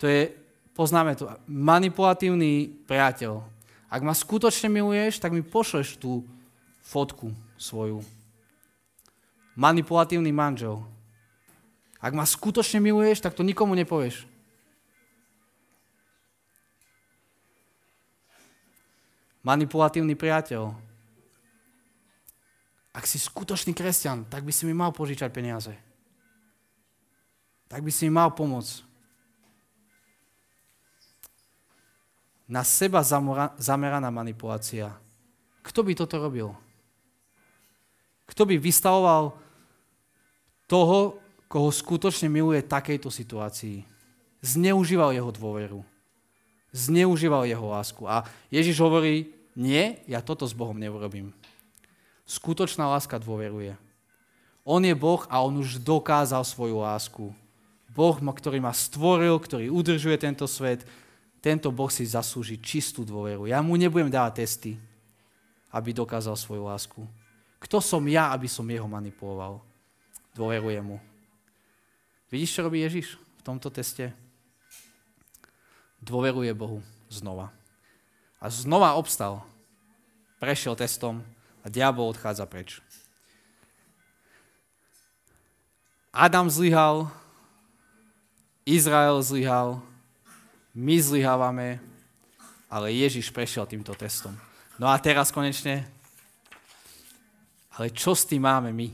To 0.00 0.08
je, 0.08 0.32
poznáme 0.72 1.12
to, 1.16 1.28
manipulatívny 1.44 2.72
priateľ. 2.88 3.44
Ak 3.92 4.00
ma 4.00 4.16
skutočne 4.16 4.72
miluješ, 4.72 5.20
tak 5.20 5.36
mi 5.36 5.44
pošleš 5.44 6.00
tú 6.00 6.24
fotku 6.80 7.34
svoju. 7.60 8.00
Manipulatívny 9.58 10.32
manžel. 10.32 10.80
Ak 12.00 12.16
ma 12.16 12.24
skutočne 12.24 12.80
miluješ, 12.80 13.20
tak 13.20 13.36
to 13.36 13.44
nikomu 13.44 13.76
nepovieš. 13.76 14.24
Manipulatívny 19.44 20.16
priateľ 20.16 20.89
ak 22.90 23.06
si 23.06 23.22
skutočný 23.22 23.70
kresťan, 23.70 24.26
tak 24.26 24.42
by 24.42 24.50
si 24.50 24.66
mi 24.66 24.74
mal 24.74 24.90
požičať 24.90 25.30
peniaze. 25.30 25.70
Tak 27.70 27.86
by 27.86 27.90
si 27.94 28.10
mi 28.10 28.18
mal 28.18 28.34
pomôcť. 28.34 28.82
Na 32.50 32.66
seba 32.66 32.98
zameraná 33.54 34.10
manipulácia. 34.10 34.90
Kto 35.62 35.86
by 35.86 35.94
toto 35.94 36.18
robil? 36.18 36.50
Kto 38.26 38.42
by 38.42 38.58
vystavoval 38.58 39.38
toho, 40.66 41.22
koho 41.46 41.70
skutočne 41.70 42.26
miluje 42.26 42.66
takejto 42.66 43.06
situácii? 43.06 43.86
Zneužíval 44.42 45.14
jeho 45.14 45.30
dôveru. 45.30 45.86
Zneužíval 46.74 47.46
jeho 47.46 47.70
lásku. 47.70 48.02
A 48.10 48.26
Ježiš 48.50 48.82
hovorí, 48.82 49.30
nie, 49.54 50.02
ja 50.10 50.18
toto 50.18 50.42
s 50.42 50.54
Bohom 50.54 50.74
neurobím. 50.74 51.30
Skutočná 52.30 52.86
láska 52.86 53.18
dôveruje. 53.18 53.74
On 54.62 54.78
je 54.78 54.94
Boh 54.94 55.26
a 55.26 55.42
on 55.42 55.58
už 55.58 55.82
dokázal 55.82 56.46
svoju 56.46 56.78
lásku. 56.78 57.34
Boh, 57.90 58.16
ktorý 58.22 58.62
ma 58.62 58.70
stvoril, 58.70 59.34
ktorý 59.34 59.66
udržuje 59.66 60.14
tento 60.14 60.46
svet, 60.46 60.86
tento 61.42 61.74
Boh 61.74 61.90
si 61.90 62.06
zaslúži 62.06 62.54
čistú 62.62 63.02
dôveru. 63.02 63.50
Ja 63.50 63.58
mu 63.66 63.74
nebudem 63.74 64.06
dávať 64.06 64.46
testy, 64.46 64.78
aby 65.74 65.90
dokázal 65.90 66.38
svoju 66.38 66.70
lásku. 66.70 67.02
Kto 67.58 67.82
som 67.82 68.06
ja, 68.06 68.30
aby 68.30 68.46
som 68.46 68.62
jeho 68.70 68.86
manipuloval? 68.86 69.58
Dôverujem 70.30 70.86
mu. 70.86 71.02
Vidíš, 72.30 72.54
čo 72.54 72.62
robí 72.62 72.78
Ježiš 72.86 73.18
v 73.18 73.42
tomto 73.42 73.74
teste? 73.74 74.14
Dôveruje 75.98 76.54
Bohu 76.54 76.78
znova. 77.10 77.50
A 78.38 78.46
znova 78.46 78.94
obstal. 78.94 79.42
Prešiel 80.38 80.78
testom, 80.78 81.26
a 81.60 81.66
diabol 81.68 82.08
odchádza 82.08 82.48
preč. 82.48 82.80
Adam 86.10 86.50
zlyhal, 86.50 87.06
Izrael 88.66 89.22
zlyhal, 89.22 89.78
my 90.74 90.96
zlyhávame, 90.98 91.78
ale 92.66 92.94
Ježiš 92.94 93.30
prešiel 93.30 93.66
týmto 93.66 93.94
testom. 93.94 94.34
No 94.80 94.90
a 94.90 94.98
teraz 94.98 95.30
konečne, 95.30 95.86
ale 97.78 97.94
čo 97.94 98.16
s 98.16 98.26
tým 98.26 98.42
máme 98.42 98.74
my? 98.74 98.88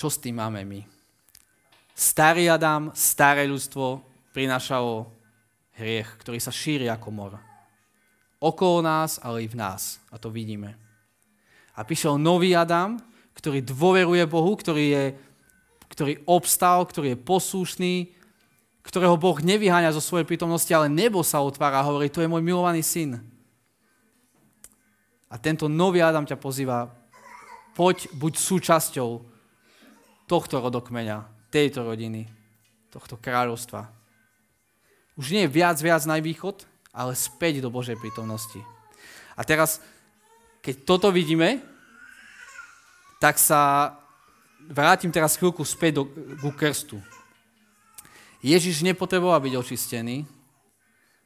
Čo 0.00 0.08
s 0.08 0.16
tým 0.16 0.40
máme 0.40 0.64
my? 0.64 0.80
Starý 1.92 2.48
Adam, 2.48 2.88
staré 2.96 3.44
ľudstvo 3.44 4.00
prinášalo 4.32 5.12
hriech, 5.76 6.08
ktorý 6.24 6.40
sa 6.40 6.48
šíri 6.48 6.88
ako 6.88 7.08
mor 7.12 7.49
okolo 8.40 8.80
nás, 8.80 9.20
ale 9.20 9.44
i 9.44 9.48
v 9.48 9.54
nás. 9.54 10.00
A 10.08 10.16
to 10.16 10.32
vidíme. 10.32 10.74
A 11.76 11.84
prišiel 11.84 12.16
nový 12.16 12.56
Adam, 12.56 12.98
ktorý 13.36 13.60
dôveruje 13.60 14.24
Bohu, 14.26 14.52
ktorý, 14.56 14.84
je, 14.90 15.04
ktorý 15.92 16.12
obstal, 16.24 16.82
ktorý 16.88 17.14
je 17.14 17.22
poslušný, 17.22 17.94
ktorého 18.80 19.14
Boh 19.20 19.36
nevyháňa 19.38 19.92
zo 19.94 20.02
svojej 20.02 20.26
prítomnosti, 20.26 20.72
ale 20.72 20.88
nebo 20.88 21.20
sa 21.20 21.44
otvára 21.44 21.84
a 21.84 21.86
hovorí, 21.86 22.08
to 22.08 22.24
je 22.24 22.28
môj 22.32 22.40
milovaný 22.40 22.80
syn. 22.80 23.20
A 25.30 25.38
tento 25.38 25.70
nový 25.70 26.02
Adam 26.02 26.26
ťa 26.26 26.40
pozýva, 26.40 26.90
poď, 27.78 28.10
buď 28.16 28.32
súčasťou 28.34 29.22
tohto 30.26 30.56
rodokmeňa, 30.58 31.22
tejto 31.54 31.86
rodiny, 31.86 32.26
tohto 32.90 33.14
kráľovstva. 33.14 33.86
Už 35.14 35.30
nie 35.30 35.46
je 35.46 35.54
viac, 35.54 35.78
viac 35.78 36.02
na 36.08 36.18
východ, 36.18 36.69
ale 36.90 37.14
späť 37.14 37.62
do 37.62 37.70
Božej 37.70 37.98
prítomnosti. 37.98 38.58
A 39.38 39.46
teraz, 39.46 39.78
keď 40.60 40.84
toto 40.84 41.08
vidíme, 41.14 41.62
tak 43.22 43.38
sa 43.38 43.94
vrátim 44.68 45.12
teraz 45.12 45.38
chvíľku 45.38 45.62
späť 45.62 46.02
do, 46.02 46.04
ku 46.40 46.50
krstu. 46.52 46.98
Ježiš 48.40 48.80
nepotreboval 48.80 49.38
byť 49.44 49.54
očistený, 49.56 50.24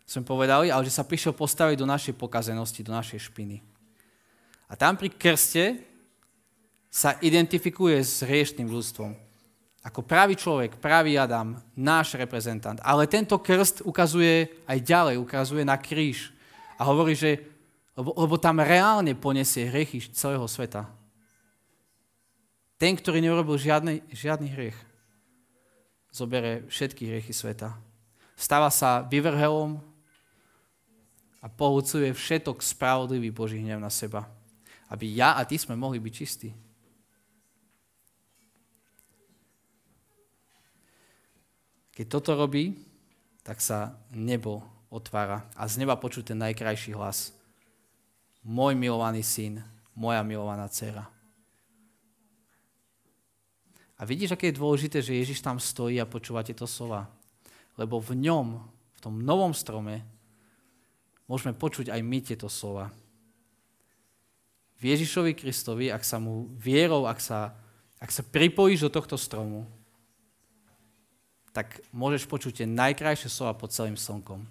sme 0.05 0.23
povedali, 0.27 0.69
ale 0.69 0.85
že 0.85 0.93
sa 0.93 1.07
prišiel 1.07 1.33
postaviť 1.33 1.81
do 1.81 1.89
našej 1.89 2.15
pokazenosti, 2.19 2.85
do 2.85 2.93
našej 2.93 3.33
špiny. 3.33 3.65
A 4.69 4.77
tam 4.77 5.01
pri 5.01 5.09
krste 5.09 5.81
sa 6.93 7.17
identifikuje 7.25 7.99
s 8.05 8.21
riešným 8.21 8.69
ľudstvom. 8.69 9.24
Ako 9.85 10.01
pravý 10.01 10.33
človek, 10.33 10.81
pravý 10.81 11.21
Adam, 11.21 11.61
náš 11.77 12.17
reprezentant. 12.17 12.81
Ale 12.81 13.05
tento 13.05 13.37
krst 13.37 13.85
ukazuje 13.85 14.49
aj 14.65 14.79
ďalej, 14.81 15.21
ukazuje 15.21 15.61
na 15.61 15.77
kríž. 15.77 16.33
A 16.81 16.89
hovorí, 16.89 17.13
že 17.13 17.55
lebo, 17.95 18.11
lebo 18.19 18.35
tam 18.41 18.59
reálne 18.59 19.15
poniesie 19.15 19.71
hriechy 19.71 20.03
celého 20.11 20.43
sveta. 20.51 20.91
Ten, 22.75 22.99
ktorý 22.99 23.23
neurobil 23.23 23.55
žiadny, 23.55 24.03
žiadny 24.11 24.51
hriech, 24.51 24.79
zobere 26.11 26.67
všetky 26.67 27.07
hriechy 27.07 27.31
sveta. 27.31 27.79
Stáva 28.35 28.67
sa 28.75 29.07
vyvrhelom 29.07 29.79
a 31.39 31.47
pohúcuje 31.47 32.11
všetok 32.11 32.59
spravodlivý 32.67 33.31
Boží 33.31 33.63
hnev 33.63 33.79
na 33.79 33.93
seba. 33.95 34.27
Aby 34.91 35.15
ja 35.15 35.39
a 35.39 35.47
ty 35.47 35.55
sme 35.55 35.79
mohli 35.79 36.03
byť 36.03 36.13
čistí. 36.13 36.51
Keď 41.95 42.07
toto 42.11 42.35
robí, 42.35 42.75
tak 43.47 43.63
sa 43.63 43.95
nebo 44.11 44.67
otvára 44.91 45.47
a 45.55 45.71
z 45.71 45.83
neba 45.83 45.95
počuť 45.95 46.35
ten 46.35 46.39
najkrajší 46.43 46.95
hlas. 46.95 47.31
Môj 48.43 48.75
milovaný 48.75 49.23
syn, 49.23 49.63
moja 49.95 50.21
milovaná 50.27 50.67
dcera. 50.67 51.07
A 53.95 54.03
vidíš, 54.03 54.35
aké 54.35 54.51
je 54.51 54.59
dôležité, 54.59 54.99
že 54.99 55.15
Ježiš 55.15 55.39
tam 55.39 55.63
stojí 55.63 56.03
a 56.03 56.11
počúva 56.11 56.43
tieto 56.43 56.67
slova. 56.67 57.07
Lebo 57.79 58.03
v 58.03 58.19
ňom, 58.27 58.59
v 58.69 58.99
tom 58.99 59.23
novom 59.23 59.55
strome, 59.55 60.03
môžeme 61.31 61.55
počuť 61.55 61.95
aj 61.95 62.01
my 62.03 62.19
tieto 62.19 62.51
slova. 62.51 62.91
V 64.83 64.91
Ježišovi 64.91 65.39
Kristovi, 65.39 65.95
ak 65.95 66.03
sa 66.03 66.19
mu 66.19 66.51
vierou, 66.59 67.07
ak 67.07 67.23
sa, 67.23 67.55
ak 68.03 68.11
sa 68.11 68.27
pripojíš 68.27 68.91
do 68.91 68.91
tohto 68.91 69.15
stromu, 69.15 69.65
tak 71.55 71.79
môžeš 71.95 72.27
počuť 72.27 72.53
tie 72.61 72.67
najkrajšie 72.67 73.31
slova 73.31 73.55
pod 73.55 73.71
celým 73.71 73.95
slnkom. 73.95 74.43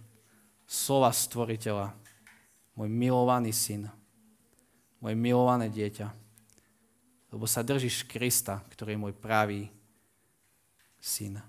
Slova 0.64 1.12
stvoriteľa. 1.12 1.92
Môj 2.80 2.88
milovaný 2.88 3.52
syn. 3.52 3.92
Moje 5.04 5.20
milované 5.20 5.68
dieťa. 5.68 6.08
Lebo 7.36 7.44
sa 7.44 7.60
držíš 7.60 8.08
Krista, 8.08 8.64
ktorý 8.72 8.96
je 8.96 9.04
môj 9.04 9.14
pravý 9.20 9.68
syn. 11.04 11.44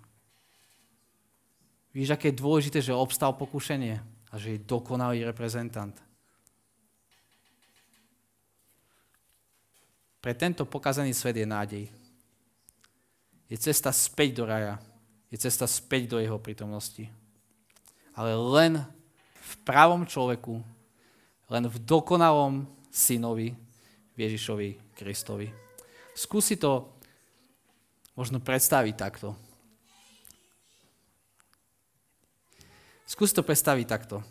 Víš, 1.95 2.11
aké 2.11 2.35
je 2.35 2.43
dôležité, 2.43 2.83
že 2.83 2.91
obstal 2.91 3.31
pokušenie 3.39 4.03
a 4.03 4.35
že 4.35 4.59
je 4.59 4.67
dokonalý 4.67 5.23
reprezentant. 5.23 5.95
Pre 10.19 10.35
tento 10.35 10.67
pokazaný 10.67 11.15
svet 11.15 11.39
je 11.39 11.47
nádej. 11.47 11.85
Je 13.47 13.55
cesta 13.55 13.95
späť 13.95 14.43
do 14.43 14.51
raja 14.51 14.83
je 15.35 15.43
cesta 15.43 15.67
späť 15.67 16.15
do 16.15 16.23
jeho 16.23 16.39
prítomnosti. 16.39 17.11
Ale 18.15 18.39
len 18.39 18.87
v 19.35 19.53
pravom 19.67 20.07
človeku, 20.07 20.63
len 21.51 21.65
v 21.67 21.77
dokonalom 21.83 22.71
synovi, 22.95 23.59
Ježišovi 24.15 24.95
Kristovi. 24.95 25.51
Skúsi 26.15 26.55
to 26.55 26.87
možno 28.15 28.39
predstaviť 28.39 28.95
takto. 28.95 29.35
Skúsi 33.03 33.35
to 33.35 33.43
predstaviť 33.43 33.87
takto. 33.91 34.23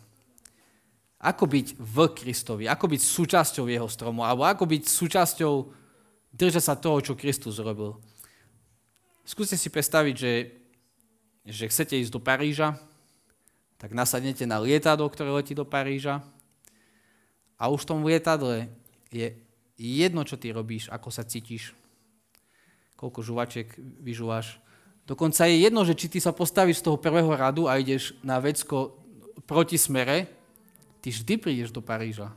Ako 1.20 1.44
byť 1.44 1.76
v 1.76 1.96
Kristovi, 2.16 2.64
ako 2.64 2.96
byť 2.96 3.00
súčasťou 3.04 3.68
jeho 3.68 3.88
stromu, 3.92 4.24
alebo 4.24 4.48
ako 4.48 4.64
byť 4.64 4.82
súčasťou 4.88 5.54
držať 6.32 6.64
sa 6.64 6.80
toho, 6.80 7.04
čo 7.04 7.12
Kristus 7.12 7.60
robil. 7.60 7.92
Skúste 9.28 9.60
si 9.60 9.68
predstaviť, 9.68 10.14
že 10.16 10.63
že 11.44 11.68
chcete 11.68 12.00
ísť 12.00 12.12
do 12.12 12.20
Paríža, 12.20 12.80
tak 13.76 13.92
nasadnete 13.92 14.48
na 14.48 14.56
lietadlo, 14.58 15.06
ktoré 15.12 15.28
letí 15.28 15.52
do 15.52 15.68
Paríža 15.68 16.24
a 17.60 17.68
už 17.68 17.84
v 17.84 17.88
tom 17.88 18.00
lietadle 18.04 18.72
je 19.12 19.36
jedno, 19.76 20.24
čo 20.24 20.40
ty 20.40 20.50
robíš, 20.50 20.88
ako 20.88 21.08
sa 21.12 21.22
cítiš, 21.22 21.76
koľko 22.96 23.20
žuvačiek 23.20 23.68
vyžuváš. 24.00 24.58
Dokonca 25.04 25.44
je 25.44 25.60
jedno, 25.60 25.84
že 25.84 25.92
či 25.92 26.08
ty 26.08 26.18
sa 26.18 26.32
postavíš 26.32 26.80
z 26.80 26.86
toho 26.88 26.96
prvého 26.96 27.28
radu 27.28 27.68
a 27.68 27.76
ideš 27.76 28.16
na 28.24 28.40
vecko 28.40 28.96
proti 29.44 29.76
smere, 29.76 30.32
ty 31.04 31.12
vždy 31.12 31.34
prídeš 31.36 31.70
do 31.70 31.84
Paríža. 31.84 32.32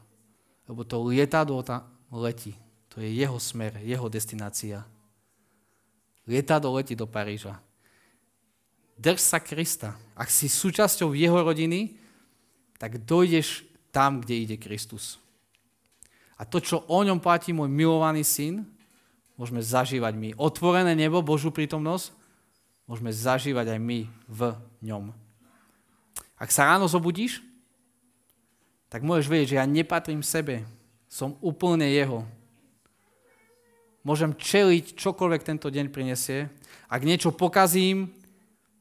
Lebo 0.67 0.83
to 0.83 0.99
lietadlo 0.99 1.63
tam 1.63 1.87
letí. 2.11 2.59
To 2.91 2.99
je 2.99 3.07
jeho 3.07 3.39
smer, 3.39 3.79
jeho 3.79 4.11
destinácia. 4.11 4.83
Lietadlo 6.27 6.75
letí 6.75 6.91
do 6.91 7.07
Paríža. 7.07 7.63
Drž 8.97 9.21
sa 9.21 9.37
Krista. 9.37 9.93
Ak 10.17 10.33
si 10.33 10.49
súčasťou 10.49 11.13
jeho 11.13 11.45
rodiny, 11.45 11.93
tak 12.81 12.97
dojdeš 13.05 13.61
tam, 13.93 14.21
kde 14.21 14.35
ide 14.45 14.57
Kristus. 14.57 15.21
A 16.37 16.45
to, 16.45 16.61
čo 16.61 16.85
o 16.85 16.99
ňom 17.01 17.21
platí 17.21 17.53
môj 17.53 17.69
milovaný 17.69 18.25
syn, 18.25 18.65
môžeme 19.37 19.61
zažívať 19.61 20.13
my. 20.17 20.29
Otvorené 20.37 20.97
nebo, 20.97 21.21
Božú 21.21 21.53
prítomnosť, 21.53 22.13
môžeme 22.89 23.13
zažívať 23.13 23.77
aj 23.77 23.79
my 23.81 23.99
v 24.29 24.41
ňom. 24.85 25.13
Ak 26.37 26.53
sa 26.53 26.69
ráno 26.69 26.85
zobudíš, 26.89 27.41
tak 28.89 29.05
môžeš 29.05 29.29
vedieť, 29.29 29.47
že 29.53 29.59
ja 29.61 29.65
nepatrím 29.65 30.21
sebe. 30.25 30.65
Som 31.09 31.37
úplne 31.41 31.85
jeho. 31.89 32.25
Môžem 34.05 34.31
čeliť 34.31 34.95
čokoľvek 34.95 35.41
tento 35.43 35.67
deň 35.67 35.91
prinesie. 35.91 36.47
Ak 36.87 37.03
niečo 37.03 37.35
pokazím, 37.35 38.16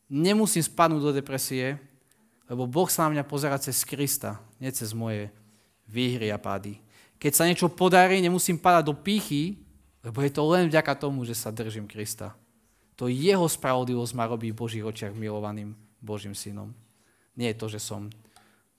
nemusím 0.06 0.62
spadnúť 0.62 1.02
do 1.02 1.12
depresie, 1.12 1.78
lebo 2.46 2.66
Boh 2.66 2.86
sa 2.86 3.06
na 3.06 3.18
mňa 3.18 3.24
pozera 3.26 3.58
cez 3.58 3.82
Krista, 3.82 4.38
nie 4.62 4.70
cez 4.70 4.94
moje 4.94 5.30
výhry 5.86 6.30
a 6.30 6.38
pády. 6.38 6.78
Keď 7.18 7.32
sa 7.34 7.46
niečo 7.48 7.66
podarí, 7.72 8.22
nemusím 8.22 8.58
padať 8.58 8.84
do 8.86 8.94
pýchy, 8.94 9.58
lebo 10.06 10.22
je 10.22 10.30
to 10.30 10.42
len 10.46 10.70
vďaka 10.70 10.94
tomu, 10.94 11.26
že 11.26 11.34
sa 11.34 11.50
držím 11.50 11.90
Krista. 11.90 12.38
To 12.96 13.10
jeho 13.10 13.44
spravodlivosť 13.44 14.12
ma 14.14 14.30
robí 14.30 14.54
v 14.54 14.60
Božích 14.62 14.86
očiach 14.86 15.12
milovaným 15.12 15.74
Božím 15.98 16.32
synom. 16.32 16.70
Nie 17.34 17.52
je 17.52 17.60
to, 17.60 17.66
že 17.68 17.82
som 17.82 18.08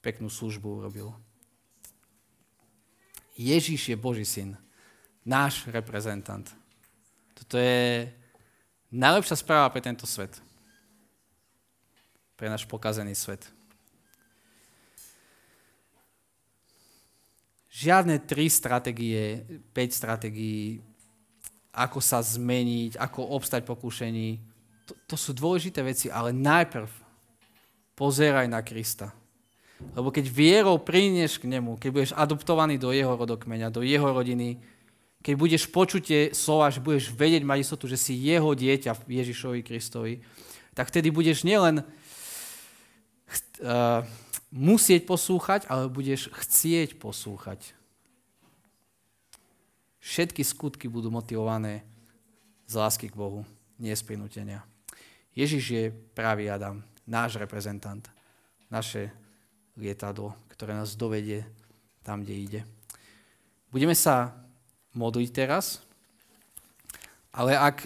peknú 0.02 0.32
službu 0.32 0.82
urobil. 0.82 1.12
Ježíš 3.38 3.94
je 3.94 3.98
Boží 4.00 4.26
syn. 4.26 4.58
Náš 5.28 5.68
reprezentant. 5.70 6.48
Toto 7.36 7.60
je 7.60 8.10
najlepšia 8.90 9.38
správa 9.38 9.70
pre 9.70 9.84
tento 9.84 10.08
svet 10.10 10.47
pre 12.38 12.48
náš 12.48 12.70
pokazený 12.70 13.18
svet. 13.18 13.50
Žiadne 17.74 18.22
tri 18.26 18.50
stratégie, 18.50 19.46
5 19.74 19.90
stratégií, 19.90 20.82
ako 21.74 22.02
sa 22.02 22.22
zmeniť, 22.22 22.98
ako 22.98 23.38
obstať 23.38 23.66
pokušení, 23.66 24.42
to, 24.90 24.94
to 25.06 25.16
sú 25.20 25.34
dôležité 25.34 25.86
veci, 25.86 26.08
ale 26.10 26.34
najprv 26.34 26.90
pozeraj 27.94 28.50
na 28.50 28.66
Krista. 28.66 29.14
Lebo 29.94 30.10
keď 30.10 30.26
vierou 30.26 30.82
prídeš 30.82 31.38
k 31.38 31.46
nemu, 31.46 31.78
keď 31.78 31.90
budeš 31.94 32.12
adoptovaný 32.18 32.82
do 32.82 32.90
jeho 32.90 33.14
rodokmeňa, 33.14 33.70
do 33.70 33.86
jeho 33.86 34.10
rodiny, 34.10 34.58
keď 35.22 35.34
budeš 35.38 35.64
počutie 35.70 36.34
slova, 36.34 36.74
že 36.74 36.82
budeš 36.82 37.14
vedieť, 37.14 37.46
mať 37.46 37.62
istotu, 37.62 37.86
že 37.86 37.98
si 38.00 38.18
jeho 38.18 38.58
dieťa 38.58 39.06
v 39.06 39.22
Ježišovi 39.22 39.62
Kristovi, 39.62 40.26
tak 40.74 40.90
vtedy 40.90 41.14
budeš 41.14 41.46
nielen 41.46 41.86
uh, 43.62 44.04
musieť 44.52 45.06
poslúchať, 45.06 45.68
ale 45.68 45.92
budeš 45.92 46.32
chcieť 46.32 46.98
poslúchať. 46.98 47.76
Všetky 50.00 50.42
skutky 50.42 50.88
budú 50.88 51.12
motivované 51.12 51.84
z 52.64 52.74
lásky 52.80 53.12
k 53.12 53.20
Bohu, 53.20 53.44
nie 53.76 53.92
z 53.92 54.04
prinútenia. 54.08 54.64
Ježiš 55.36 55.64
je 55.68 55.84
pravý 56.16 56.50
Adam, 56.50 56.82
náš 57.04 57.38
reprezentant, 57.38 58.08
naše 58.72 59.12
lietadlo, 59.76 60.34
ktoré 60.50 60.74
nás 60.74 60.98
dovedie 60.98 61.46
tam, 62.02 62.24
kde 62.24 62.36
ide. 62.36 62.62
Budeme 63.70 63.94
sa 63.94 64.34
modliť 64.96 65.30
teraz 65.36 65.84
Ale 67.38 67.54
ak, 67.54 67.86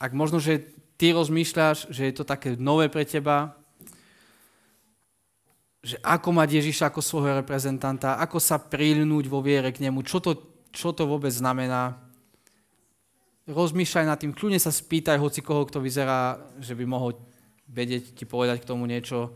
ak 0.00 0.12
možno, 0.16 0.40
že 0.40 0.64
ty 0.96 1.12
rozmýšľaš, 1.12 1.92
že 1.92 2.08
je 2.08 2.14
to 2.16 2.24
také 2.24 2.56
nové 2.56 2.88
pre 2.88 3.04
teba, 3.04 3.57
že 5.88 5.96
ako 6.04 6.36
mať 6.36 6.60
Ježiša 6.60 6.92
ako 6.92 7.00
svojho 7.00 7.40
reprezentanta, 7.40 8.20
ako 8.20 8.36
sa 8.36 8.60
prilnúť 8.60 9.24
vo 9.24 9.40
viere 9.40 9.72
k 9.72 9.80
nemu, 9.88 10.04
čo 10.04 10.20
to, 10.20 10.36
čo 10.68 10.92
to 10.92 11.08
vôbec 11.08 11.32
znamená. 11.32 11.96
Rozmýšľaj 13.48 14.04
nad 14.04 14.20
tým, 14.20 14.36
kľudne 14.36 14.60
sa 14.60 14.68
spýtaj 14.68 15.16
hoci 15.16 15.40
koho, 15.40 15.64
kto 15.64 15.80
vyzerá, 15.80 16.36
že 16.60 16.76
by 16.76 16.84
mohol 16.84 17.16
vedieť 17.64 18.12
ti 18.12 18.28
povedať 18.28 18.60
k 18.60 18.68
tomu 18.68 18.84
niečo. 18.84 19.32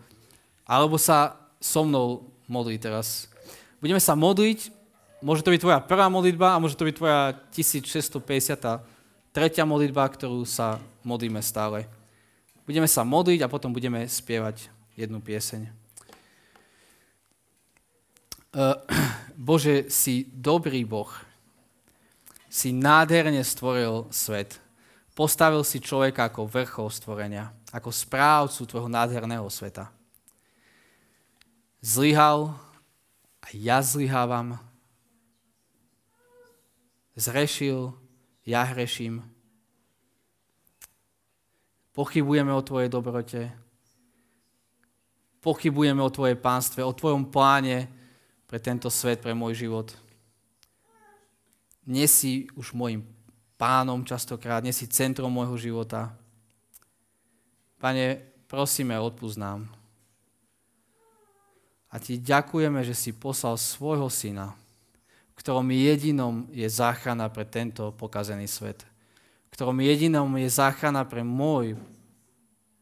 Alebo 0.69 1.01
sa 1.01 1.41
so 1.57 1.89
mnou 1.89 2.29
modli 2.45 2.77
teraz. 2.77 3.33
Budeme 3.81 3.97
sa 3.97 4.13
modliť, 4.13 4.69
môže 5.25 5.41
to 5.41 5.57
byť 5.57 5.61
tvoja 5.65 5.81
prvá 5.81 6.13
modlitba 6.13 6.53
a 6.53 6.61
môže 6.61 6.77
to 6.77 6.85
byť 6.85 6.97
tvoja 7.01 7.33
1650 7.57 9.33
tretia 9.33 9.65
modlitba, 9.65 10.05
ktorú 10.05 10.45
sa 10.45 10.77
modlíme 11.01 11.41
stále. 11.41 11.89
Budeme 12.69 12.85
sa 12.85 13.09
modliť 13.09 13.41
a 13.41 13.49
potom 13.49 13.73
budeme 13.73 14.05
spievať 14.05 14.69
jednu 15.01 15.25
pieseň. 15.25 15.82
Eh, 18.53 18.77
Bože, 19.37 19.89
si 19.89 20.29
dobrý 20.29 20.85
Boh. 20.85 21.09
Si 22.53 22.69
nádherne 22.69 23.41
stvoril 23.41 24.13
svet. 24.13 24.61
Postavil 25.17 25.65
si 25.65 25.81
človeka 25.81 26.29
ako 26.29 26.49
vrchol 26.49 26.89
stvorenia, 26.93 27.53
ako 27.73 27.89
správcu 27.89 28.65
tvojho 28.69 28.89
nádherného 28.93 29.45
sveta. 29.49 29.89
Zlyhal 31.81 32.53
a 33.41 33.47
ja 33.57 33.81
zlyhávam. 33.81 34.61
Zrešil 37.17 37.93
ja 38.45 38.65
hreším. 38.69 39.21
Pochybujeme 41.93 42.53
o 42.57 42.65
Tvojej 42.65 42.89
dobrote. 42.89 43.53
Pochybujeme 45.45 46.01
o 46.01 46.09
Tvojej 46.09 46.37
pánstve, 46.41 46.81
o 46.81 46.97
Tvojom 46.97 47.29
pláne 47.29 48.02
pre 48.53 48.61
tento 48.61 48.93
svet, 48.93 49.25
pre 49.25 49.33
môj 49.33 49.65
život. 49.65 49.97
Nie 51.89 52.05
si 52.05 52.53
už 52.53 52.77
môjim 52.77 53.01
pánom 53.57 54.05
častokrát, 54.05 54.61
nie 54.61 54.77
si 54.77 54.85
centrom 54.85 55.33
môjho 55.33 55.57
života. 55.57 56.13
Pane, 57.81 58.21
prosíme, 58.53 58.93
odpúsť 59.01 59.41
nám. 59.41 59.65
A 61.89 61.97
ti 61.97 62.21
ďakujeme, 62.21 62.85
že 62.85 62.93
si 62.93 63.17
poslal 63.17 63.57
svojho 63.57 64.13
syna, 64.13 64.53
ktorom 65.33 65.73
jedinom 65.73 66.45
je 66.53 66.69
záchrana 66.69 67.33
pre 67.33 67.49
tento 67.49 67.89
pokazený 67.97 68.45
svet. 68.53 68.85
Ktorom 69.49 69.81
jedinom 69.81 70.29
je 70.37 70.53
záchrana 70.53 71.09
pre 71.09 71.25
môj 71.25 71.73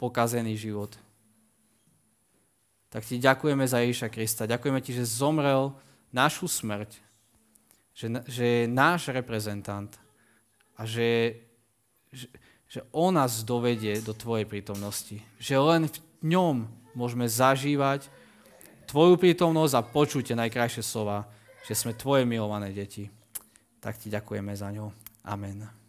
pokazený 0.03 0.59
život. 0.59 0.99
Tak 2.91 3.07
ti 3.07 3.22
ďakujeme 3.22 3.64
za 3.64 3.78
Ježiša 3.80 4.11
Krista. 4.11 4.51
Ďakujeme 4.51 4.82
ti, 4.82 4.91
že 4.91 5.07
zomrel 5.07 5.72
našu 6.11 6.51
smrť. 6.51 6.91
Že, 7.95 8.07
že 8.26 8.45
je 8.45 8.62
náš 8.66 9.14
reprezentant. 9.14 9.95
A 10.74 10.84
že, 10.84 11.38
že, 12.11 12.26
že 12.66 12.80
on 12.91 13.14
nás 13.14 13.47
dovedie 13.47 14.03
do 14.03 14.11
tvojej 14.11 14.45
prítomnosti. 14.45 15.22
Že 15.38 15.55
len 15.62 15.82
v 15.86 15.99
ňom 16.34 16.66
môžeme 16.99 17.30
zažívať 17.30 18.11
tvoju 18.91 19.14
prítomnosť 19.14 19.74
a 19.78 19.86
počuť 19.86 20.34
najkrajšie 20.34 20.82
slova 20.82 21.30
že 21.70 21.78
sme 21.78 21.97
tvoje 21.97 22.24
milované 22.24 22.72
deti. 22.72 23.09
Tak 23.80 23.97
ti 23.97 24.11
ďakujeme 24.11 24.53
za 24.57 24.74
ňo. 24.74 24.93
Amen. 25.24 25.80